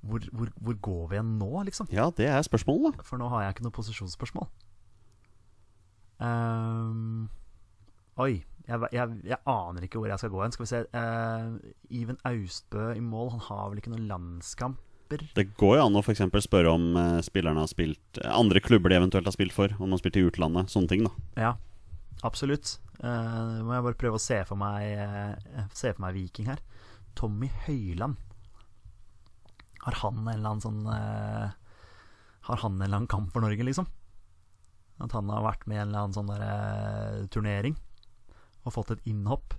[0.07, 1.88] hvor, hvor, hvor går vi igjen nå, liksom?
[1.90, 3.07] ja, det er spørsmålet, da.
[3.09, 4.49] For nå har jeg ikke noe posisjonsspørsmål.
[6.23, 7.29] Um,
[8.23, 8.44] oi.
[8.64, 10.55] Jeg, jeg, jeg aner ikke hvor jeg skal gå hen.
[10.55, 11.57] Skal vi se uh,
[11.92, 13.35] Iven Austbø i mål.
[13.35, 15.27] Han har vel ikke noen landskamper?
[15.37, 18.62] Det går jo an å for eksempel spørre om uh, spillerne har spilt uh, andre
[18.64, 19.74] klubber de eventuelt har spilt for.
[19.77, 20.72] Om de har spilt i utlandet.
[20.72, 21.12] Sånne ting, da.
[21.48, 21.53] Ja,
[22.24, 22.79] absolutt.
[23.03, 26.62] Uh, må jeg bare prøve å se for meg uh, Se for meg Viking her.
[27.18, 28.16] Tommy Høyland.
[29.85, 31.50] Har han en eller annen sånn eh,
[32.48, 33.88] Har han en eller annen kamp for Norge, liksom?
[35.05, 37.77] At han har vært med i en eller annen sånn der, eh, turnering
[38.64, 39.55] og fått et innhopp.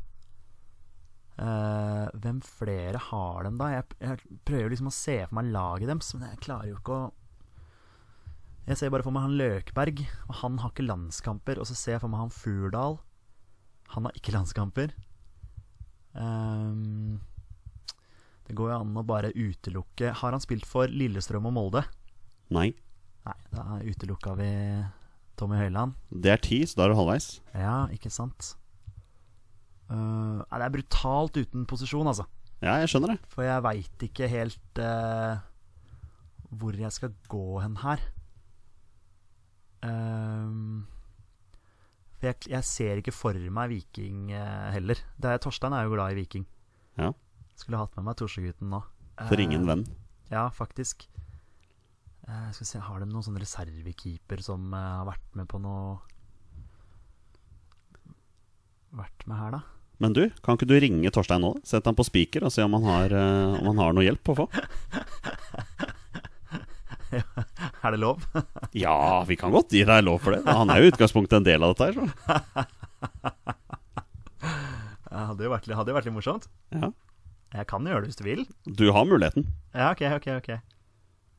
[1.35, 3.69] Uh, hvem flere har dem, da?
[3.73, 6.95] Jeg, jeg prøver liksom å se for meg laget deres, men jeg klarer jo ikke
[6.95, 7.13] å
[8.69, 11.59] Jeg ser bare for meg han Løkberg, og han har ikke landskamper.
[11.61, 12.97] Og så ser jeg for meg han Furdal.
[13.93, 14.95] Han har ikke landskamper.
[16.15, 17.19] Um,
[18.47, 21.81] det går jo an å bare utelukke Har han spilt for Lillestrøm og Molde?
[22.55, 22.69] Nei.
[23.25, 24.49] Nei, da utelukka vi
[25.35, 25.97] Tommy Høiland.
[26.09, 27.27] Det er ti, så da er du halvveis.
[27.57, 28.53] Ja, ikke sant.
[29.91, 32.25] Nei, det er brutalt uten posisjon, altså.
[32.63, 33.19] Ja, jeg skjønner det.
[33.29, 35.37] For jeg veit ikke helt uh,
[36.55, 38.01] hvor jeg skal gå hen her.
[39.85, 40.81] Uh,
[42.15, 44.31] for jeg, jeg ser ikke for meg Viking
[44.73, 45.01] heller.
[45.19, 46.47] Det er, Torstein er jo glad i Viking.
[46.97, 47.11] Ja.
[47.59, 48.81] Skulle hatt med meg Torsegutten nå.
[49.27, 49.85] For ingen venn.
[50.31, 51.05] Ja, faktisk.
[52.25, 55.99] Skal vi se, Har de noen sånn reservekeeper som har vært med på noe
[58.95, 59.74] Vært med her, da?
[60.03, 61.53] Men du, kan ikke du ringe Torstein nå?
[61.63, 64.33] Sett han på spiker og se om han har, uh, om han har noe hjelp
[64.33, 64.47] å få.
[67.15, 68.23] Er det lov?
[68.85, 70.41] Ja, vi kan godt gi deg lov for det.
[70.49, 71.95] Han er jo i utgangspunktet en del av dette her.
[75.15, 76.47] Ja, hadde jo vært, hadde jo vært litt morsomt.
[76.75, 76.89] Ja.
[77.55, 78.41] Jeg kan gjøre det hvis du vil.
[78.67, 79.45] Du har muligheten.
[79.71, 80.49] Ja, ok, ok, ok.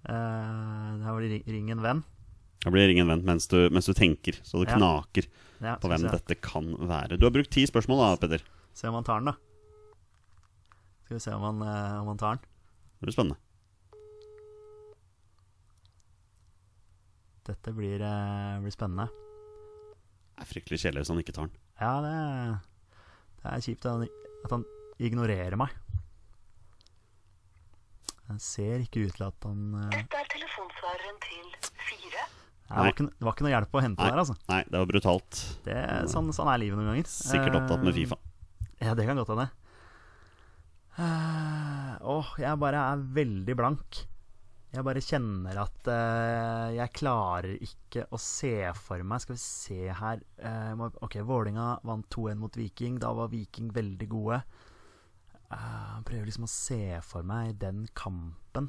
[0.08, 2.00] Uh, da blir det ring en venn.
[2.64, 4.78] Da blir det ring en venn mens du, mens du tenker, så det Ja.
[4.78, 5.28] knaker
[5.62, 7.16] Ja, på hvem dette kan være.
[7.16, 8.44] Du har brukt ti spørsmål da, Petter.
[8.76, 9.36] Se om han tar den, da.
[11.06, 12.44] Skal vi se om han, eh, om han tar den.
[12.96, 13.38] Det blir spennende.
[17.46, 19.06] Dette blir, eh, blir spennende.
[20.36, 21.56] Det er fryktelig kjedelig hvis han ikke tar den.
[21.80, 22.14] Ja, det,
[23.40, 24.08] det er kjipt at han,
[24.44, 24.64] at han
[24.98, 25.70] ignorerer meg.
[28.26, 32.26] Han ser ikke ut til at han eh, Dette er telefonsvareren til fire.
[32.66, 34.10] Det, var ikke, det var ikke noe hjelp å hente Nei.
[34.10, 34.34] der, altså.
[34.50, 35.44] Nei, det var brutalt.
[35.66, 35.76] Det,
[36.10, 37.12] sånn, sånn er livet noen ganger.
[37.12, 38.18] Sikkert opptatt med Eh, Fifa.
[38.82, 39.46] Ja, det kan godt hende.
[40.96, 44.02] Eh, Åh, jeg bare er veldig blank.
[44.76, 49.78] Jeg bare kjenner at uh, jeg klarer ikke å se for meg Skal vi se
[49.94, 52.98] her uh, Ok, Vålinga vant 2-1 mot Viking.
[53.00, 54.42] Da var Viking veldig gode.
[55.48, 58.68] Uh, prøver liksom å se for meg den kampen.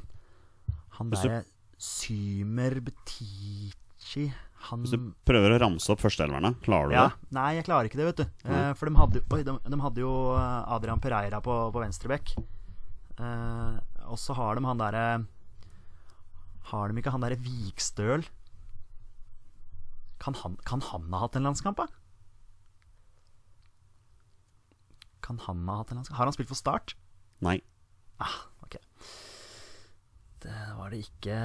[1.00, 1.44] Han derre
[1.78, 2.80] Symer
[3.98, 4.32] Butichi
[4.70, 7.30] Han Hvis du prøver å ramse opp førsteelverne, klarer du ja, det?
[7.38, 8.26] Nei, jeg klarer ikke det, vet du.
[8.50, 12.34] Eh, for de hadde, oi, de, de hadde jo eh, Adrian Pereira på, på venstrebekk.
[13.18, 13.78] Eh,
[14.10, 15.06] og så har de han derre
[16.72, 18.26] Har de ikke han derre Vikstøl?
[20.22, 21.88] Kan han, kan han ha hatt en landskamp, da?
[25.22, 26.18] Kan han ha hatt en landskamp?
[26.18, 26.98] Har han spilt for Start?
[27.46, 27.60] Nei.
[28.66, 28.82] Ok.
[30.42, 31.38] Det var det ikke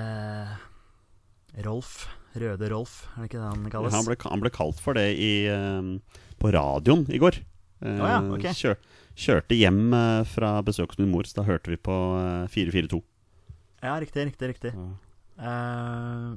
[1.60, 2.06] Rolf.
[2.32, 3.92] Røde Rolf, er det ikke det han kalles?
[3.92, 7.42] Han ble, han ble kalt for det i, uh, på radioen i går.
[7.82, 8.46] Uh, Å ja, ok.
[8.56, 8.78] kjør,
[9.18, 13.02] kjørte hjem uh, fra besøk hos min mor, så da hørte vi på eh, 442.
[13.82, 14.72] Ja, riktig, riktig, riktig.
[14.72, 14.92] Ja.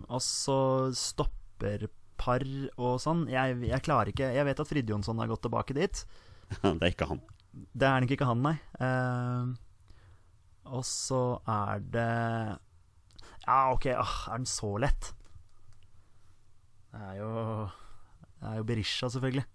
[0.09, 0.57] Og så
[0.97, 2.43] stopperpar
[2.73, 3.27] og sånn.
[3.29, 6.01] Jeg, jeg klarer ikke Jeg vet at Frid Jonsson har gått tilbake dit.
[6.65, 7.21] Det er ikke han.
[7.53, 8.55] Det er nok ikke han, nei.
[10.73, 12.09] Og så er det
[13.45, 15.11] Ja, ok, Åh, er den så lett?
[16.89, 17.31] Det er jo
[18.39, 19.45] Det er jo Berisha, selvfølgelig.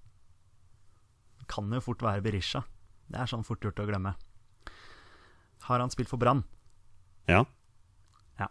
[1.41, 2.63] Det kan jo fort være Berisha.
[3.11, 4.15] Det er sånn fort gjort å glemme.
[5.67, 6.45] Har han spilt for Brann?
[7.29, 7.43] Ja.
[8.39, 8.49] Ja.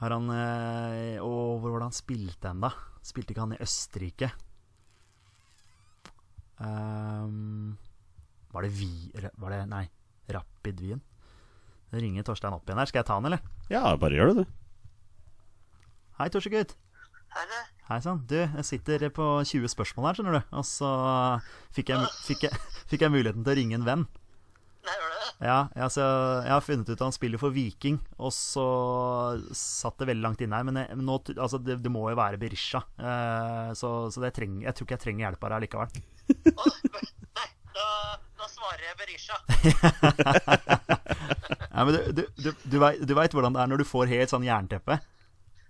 [0.00, 2.72] Har han eh, Og hvor var det han spilte hen, da?
[3.04, 4.30] Spilte ikke han i Østerrike?
[6.58, 7.76] Um,
[8.52, 8.92] var det Vi...
[9.14, 9.84] Var det Nei,
[10.34, 11.02] Rapid Wien?
[11.88, 12.90] Det ringer Torstein opp igjen her.
[12.90, 13.40] Skal jeg ta han, eller?
[13.72, 14.54] ja, bare gjør det, du.
[16.18, 16.76] Hei, Torsegutt.
[17.88, 18.00] Hei.
[18.04, 18.24] Sann.
[18.28, 20.54] Du, jeg sitter på 20 spørsmål her, skjønner du.
[20.58, 20.88] Og så
[21.76, 24.04] fikk jeg, fikk jeg, fikk jeg muligheten til å ringe en venn.
[24.88, 25.30] Nei, du det?
[25.44, 26.02] Ja, altså,
[26.42, 28.66] jeg har funnet ut at han spiller for Viking, og så
[29.54, 30.66] satt det veldig langt inne her.
[30.68, 34.66] Men jeg, nå, altså, det, det må jo være Berisha, uh, så, så det trenger,
[34.66, 36.02] jeg tror ikke jeg trenger hjelp deg likevel.
[36.52, 36.72] Å,
[37.38, 37.86] nei, da,
[38.48, 39.36] da svarer jeg Berisha.
[41.78, 44.42] Ja, men du, du, du, du, vet, hvordan det er når du får helt sånn
[44.42, 44.96] jernteppe.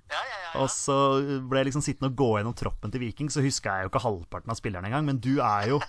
[0.08, 0.52] Ja, ja, ja.
[0.62, 0.94] Og så
[1.44, 4.00] ble jeg liksom sittende og gå gjennom troppen til Viking, så huska jeg jo ikke
[4.06, 5.04] halvparten av spillerne engang.
[5.04, 5.82] Men du er jo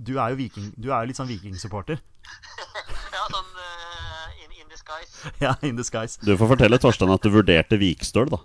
[0.00, 2.00] Du er jo, viking, du er jo litt sånn vikingsupporter.
[3.12, 5.28] ja sånn uh, in, in disguise.
[5.44, 6.16] Ja, in disguise.
[6.24, 8.40] Du får fortelle Torstein at du vurderte Vikstøl, da.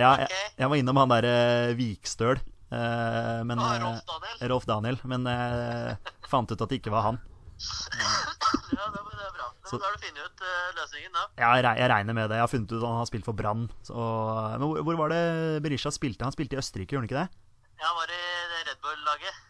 [0.00, 1.36] Ja, jeg, jeg var innom han derre
[1.78, 2.42] Vikstøl.
[2.72, 4.50] Uh, men Ah, eh, Rolf Daniel.
[4.50, 4.98] Rolf Daniel.
[5.04, 5.94] Men eh,
[6.32, 7.20] fant ut at det ikke var han.
[8.72, 9.46] Ja, det, er bra.
[9.68, 11.24] Så- Da har du funnet ut eh, løsningen, da.
[11.38, 12.36] Ja, jeg, regner med det.
[12.40, 13.68] Jeg har funnet ut at han har spilt for Brann.
[13.88, 16.26] Men hvor, hvor var det Berisha spilte?
[16.26, 17.28] Han spilte i Østerrike, gjorde han ikke det?
[17.78, 18.22] Ja, han var i
[18.52, 19.40] det Red Bull-laget.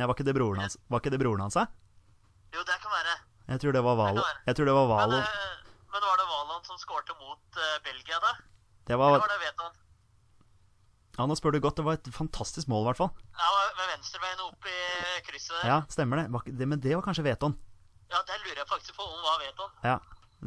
[0.00, 0.76] Ja, var ikke det broren hans?
[0.90, 1.66] Var ikke det broren hans, da?
[2.52, 3.14] Jo, det kan være.
[3.52, 4.22] Jeg tror det var Valo.
[4.24, 4.40] Det.
[4.48, 5.20] Jeg tror det var Valo.
[5.20, 5.62] Men,
[5.92, 8.32] men var det Valon som skårte mot uh, Belgia, da?
[8.88, 9.78] Det Eller var, var det Veton?
[11.22, 11.78] Ja, nå spør du godt.
[11.78, 13.12] Det var et fantastisk mål, i hvert fall.
[13.38, 14.78] Ja, med venstrebeinet opp i
[15.28, 15.68] krysset der.
[15.70, 16.24] Ja, stemmer det.
[16.34, 16.48] Var.
[16.66, 17.54] Men det var kanskje Veton.
[18.10, 19.70] Ja, det lurer jeg faktisk på om hva Veton.
[19.86, 19.96] Ja,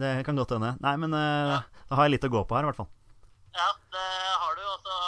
[0.03, 0.75] det kan godt hende.
[0.83, 1.61] Nei, men eh, Ja.
[1.89, 2.91] da har jeg litt å gå på her, i hvert fall.
[3.55, 4.05] Ja, det
[4.43, 4.99] har du, altså.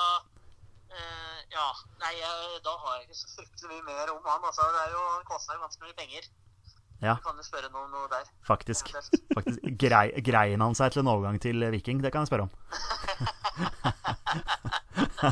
[0.95, 1.67] uh, ja.
[2.01, 4.47] Nei, jeg, da har jeg ikke så fryktelig mye mer om han.
[4.47, 6.31] Altså, det er jo, han koster jo ganske mye penger.
[7.03, 7.19] Ja.
[7.19, 8.25] Du kan jo spørre noe, noe der.
[8.47, 8.89] Faktisk.
[9.35, 11.99] faktisk grei, Greien han seg til en overgang til Viking?
[12.01, 12.51] Det kan jeg spørre om.
[15.17, 15.31] Ja,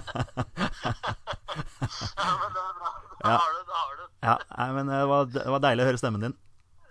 [2.40, 2.92] men det er bra.
[3.22, 3.38] Da Ja.
[3.38, 4.04] har du, da har du.
[4.26, 6.36] Ja, nei, men eh, det var, det var deilig å høre stemmen din.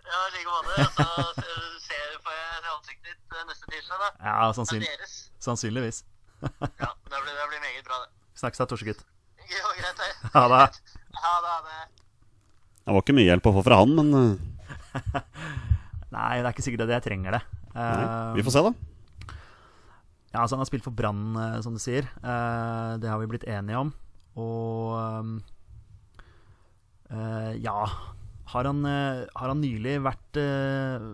[0.05, 0.72] Ja, i like måte.
[0.95, 1.05] Så
[1.84, 4.09] ser jeg se ansiktet ditt eh, neste tirsdag, da.
[4.24, 5.16] Ja, sannsynlig, deres.
[5.42, 6.03] sannsynligvis.
[6.45, 8.11] Ja, det blir, det blir meget bra, det.
[8.36, 9.01] Snakkes da, Torsegutt.
[9.49, 10.11] Jo, greit, det.
[10.34, 10.62] Ha det.
[11.22, 11.53] Ha det.
[11.53, 11.78] Ha det.
[12.84, 14.34] Det var ikke mye hjelp å få fra han, men eh,
[16.14, 17.42] Nei, det er ikke sikkert at jeg trenger det.
[17.74, 18.70] nei, Eh, vi får se, da.
[20.35, 22.09] Ja, altså Han har spilt for Brann, eh, som du sier.
[22.18, 23.93] Eh, det har vi blitt enige om.
[24.35, 24.99] Og
[27.14, 27.76] eh, ja
[28.51, 31.05] Har han, har han nylig vært eh,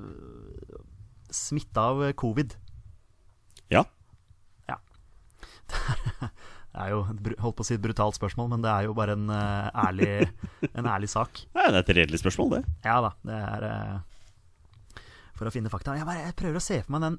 [1.30, 2.56] smitta av covid?
[3.70, 3.84] Ja.
[4.70, 4.80] Ja.
[6.70, 8.92] Det er jo et holdt på å si et brutalt spørsmål, men det er jo
[8.94, 10.28] bare en, uh, ærlig,
[10.78, 11.40] en ærlig sak.
[11.56, 12.60] Nei, det er et redelig spørsmål, det.
[12.86, 15.00] Ja da, det er uh,
[15.34, 15.96] For å finne fakta.
[15.98, 17.18] Jeg, bare, jeg prøver å se for meg den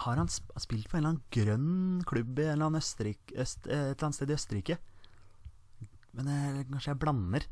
[0.00, 3.34] Har han sp spilt for en eller annen grønn klubb i en eller annen Østerrike,
[3.36, 4.78] øst, eh, et eller annet sted i Østerrike?
[6.16, 7.44] Men jeg, kanskje jeg blander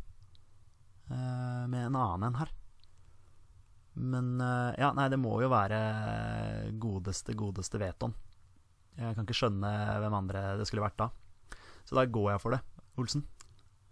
[1.13, 2.51] uh, med en annen en her.
[3.99, 5.79] Men uh, ja, nei, det må jo være
[6.81, 8.17] godeste, godeste Veton.
[8.99, 9.71] Jeg kan ikke skjønne
[10.03, 11.11] hvem andre det skulle vært da.
[11.87, 12.63] Så da går jeg for det,
[12.99, 13.23] Olsen.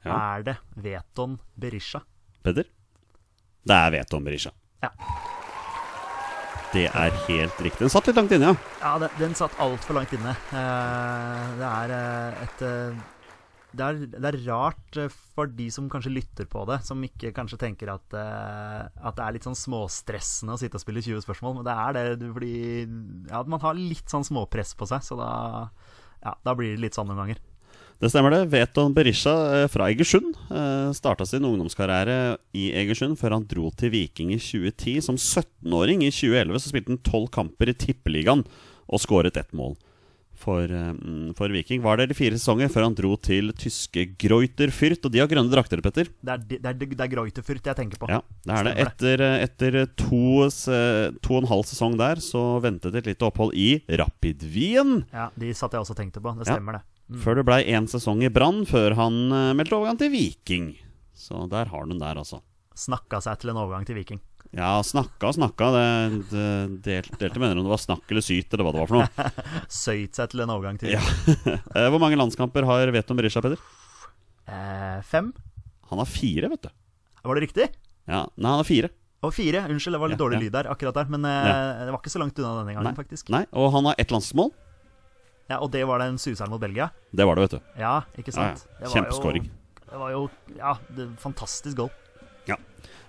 [0.03, 0.17] Ja.
[0.17, 2.03] Er det Veton Berisha?
[2.43, 2.67] Peder?
[3.67, 4.53] Det er Veton Berisha.
[4.83, 4.91] Ja.
[6.77, 7.87] Det er helt riktig.
[7.87, 8.73] Den satt litt langt inne, ja.
[8.83, 10.35] Ja, den, den satt altfor langt inne.
[10.53, 13.05] Eh, det er eh, et eh,
[13.77, 14.99] det er, det er rart
[15.37, 19.35] for de som kanskje lytter på det, som ikke kanskje tenker at, at det er
[19.37, 21.59] litt sånn småstressende å sitte og spille 20 spørsmål.
[21.59, 22.55] Men det er det fordi
[23.29, 25.29] ja, man har litt sånn småpress på seg, så da,
[26.23, 27.43] ja, da blir det litt sånn noen ganger.
[28.03, 28.43] Det stemmer det.
[28.53, 29.33] Veton Berisha
[29.63, 34.41] eh, fra Egersund eh, starta sin ungdomskarriere i Egersund før han dro til Viking i
[34.43, 34.99] 2010.
[35.07, 38.45] Som 17-åring i 2011 så spilte han tolv kamper i Tippeligaen
[38.87, 39.79] og skåret ett mål.
[40.37, 44.03] For, eh, mm, for Viking var det de fire sesonger før han dro til tyske
[44.21, 45.01] Greuter Fürth.
[45.09, 46.11] Og de har grønne drakter, Petter.
[46.21, 48.11] Det er, det er, det er Greuterfurt jeg tenker på.
[48.13, 48.75] Ja, det er det.
[48.85, 50.51] Etter, etter to,
[51.25, 54.99] to og en halv sesong der så ventet et lite opphold i Rapid Wien.
[55.17, 56.37] Ja, De satt jeg også og tenkte på.
[56.37, 56.59] Det Ja.
[56.61, 57.21] stemmer, det.
[57.23, 60.73] Før det blei én sesong i Brann, før han eh, meldte overgang til Viking.
[61.17, 62.41] Så der har du den der, altså.
[62.77, 64.19] Snakka seg til en overgang til Viking.
[64.57, 65.69] Ja, snakka og snakka.
[65.75, 65.87] Det,
[66.31, 66.45] det
[66.85, 69.33] delte, delte mener om det var snakk eller syt, eller hva det var for noe.
[69.83, 71.41] Søyt seg til en overgang til Viking.
[71.75, 71.89] Ja.
[71.93, 73.61] Hvor mange landskamper har Veton Berisha, Peder?
[74.47, 75.33] Eh, fem?
[75.91, 76.71] Han har fire, vet du.
[77.27, 77.67] Var det riktig?
[78.07, 78.93] Ja, Nei, han har fire.
[79.27, 79.65] Og fire.
[79.73, 80.45] Unnskyld, det var litt Ja, dårlig ja.
[80.47, 81.09] lyd der akkurat der.
[81.11, 81.57] Men ja.
[81.87, 82.95] det var ikke så langt unna denne gangen, Nei.
[82.99, 83.33] faktisk.
[83.35, 84.53] Nei, Og han har ett landslagsmål.
[85.47, 86.91] Ja, Og det var den suseren mot Belgia.
[87.15, 87.71] Det var det, vet du.
[87.81, 88.67] Ja, ikke sant?
[88.67, 88.83] ja.
[88.83, 88.91] ja.
[88.95, 89.47] Kjempeskåring.
[89.87, 90.27] Det var jo
[90.57, 91.93] Ja, det, fantastisk goal.
[92.51, 92.57] Ja,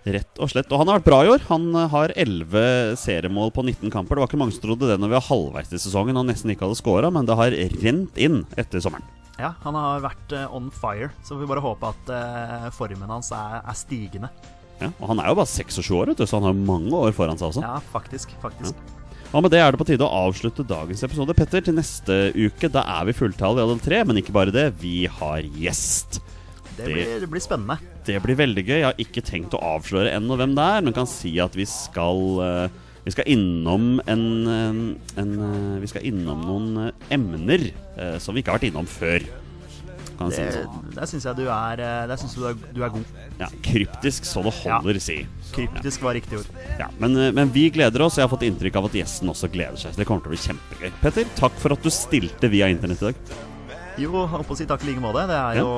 [0.05, 0.69] rett og slett.
[0.71, 1.45] Og han har vært bra i år.
[1.49, 4.17] Han eh, har 11 seriemål på 19 kamper.
[4.17, 6.53] Det var ikke mange som trodde det når vi var halvveis i sesongen og nesten
[6.53, 9.05] ikke hadde scora, men det har rent inn etter sommeren.
[9.37, 13.29] Ja, han har vært eh, on fire, så vi bare håper at eh, formen hans
[13.35, 14.31] er, er stigende.
[14.77, 17.13] Ja, og han er jo bare 26 år, vet du, så han har mange år
[17.17, 17.65] foran seg også.
[17.65, 18.33] Ja, faktisk.
[18.41, 18.77] Faktisk.
[19.35, 21.35] Og med det er det på tide å avslutte dagens episode.
[21.35, 25.05] Petter, til neste uke da er vi fulltallige alle tre, men ikke bare det, vi
[25.19, 26.21] har gjest.
[26.77, 27.77] Det Det- blir, det blir spennende.
[28.05, 28.77] Det blir veldig gøy.
[28.79, 31.65] Jeg har ikke tenkt å avsløre ennå hvem det er, men kan si at vi
[31.65, 32.69] skal eh,
[33.07, 34.79] Vi skal innom en, en,
[35.15, 38.85] en eh, Vi skal innom noen eh, emner eh, som vi ikke har vært innom
[38.87, 39.23] før.
[40.17, 40.93] Kan jeg si Det, det sånn.
[40.95, 43.11] der syns jeg du er eh, Der synes du er, du er god.
[43.39, 45.17] Ja, kryptisk så det holder, si.
[45.53, 46.47] Kryptisk var riktig ord.
[46.79, 48.17] Ja, men, eh, men vi gleder oss.
[48.17, 49.93] og Jeg har fått inntrykk av at gjesten også gleder seg.
[49.93, 50.91] Så det kommer til å bli kjempegøy.
[51.03, 53.21] Petter, takk for at du stilte via internett i dag.
[53.97, 55.23] Jo, jeg holdt på å si takk i like måte.
[55.29, 55.69] Det er jo,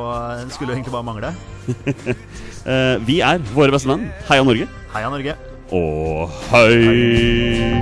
[0.44, 1.36] det skulle jo egentlig bare mangle.
[2.70, 4.10] Eh, vi er våre beste menn.
[4.28, 4.66] Heia Norge.
[4.92, 5.32] Heia Norge.
[5.72, 7.80] Og hei!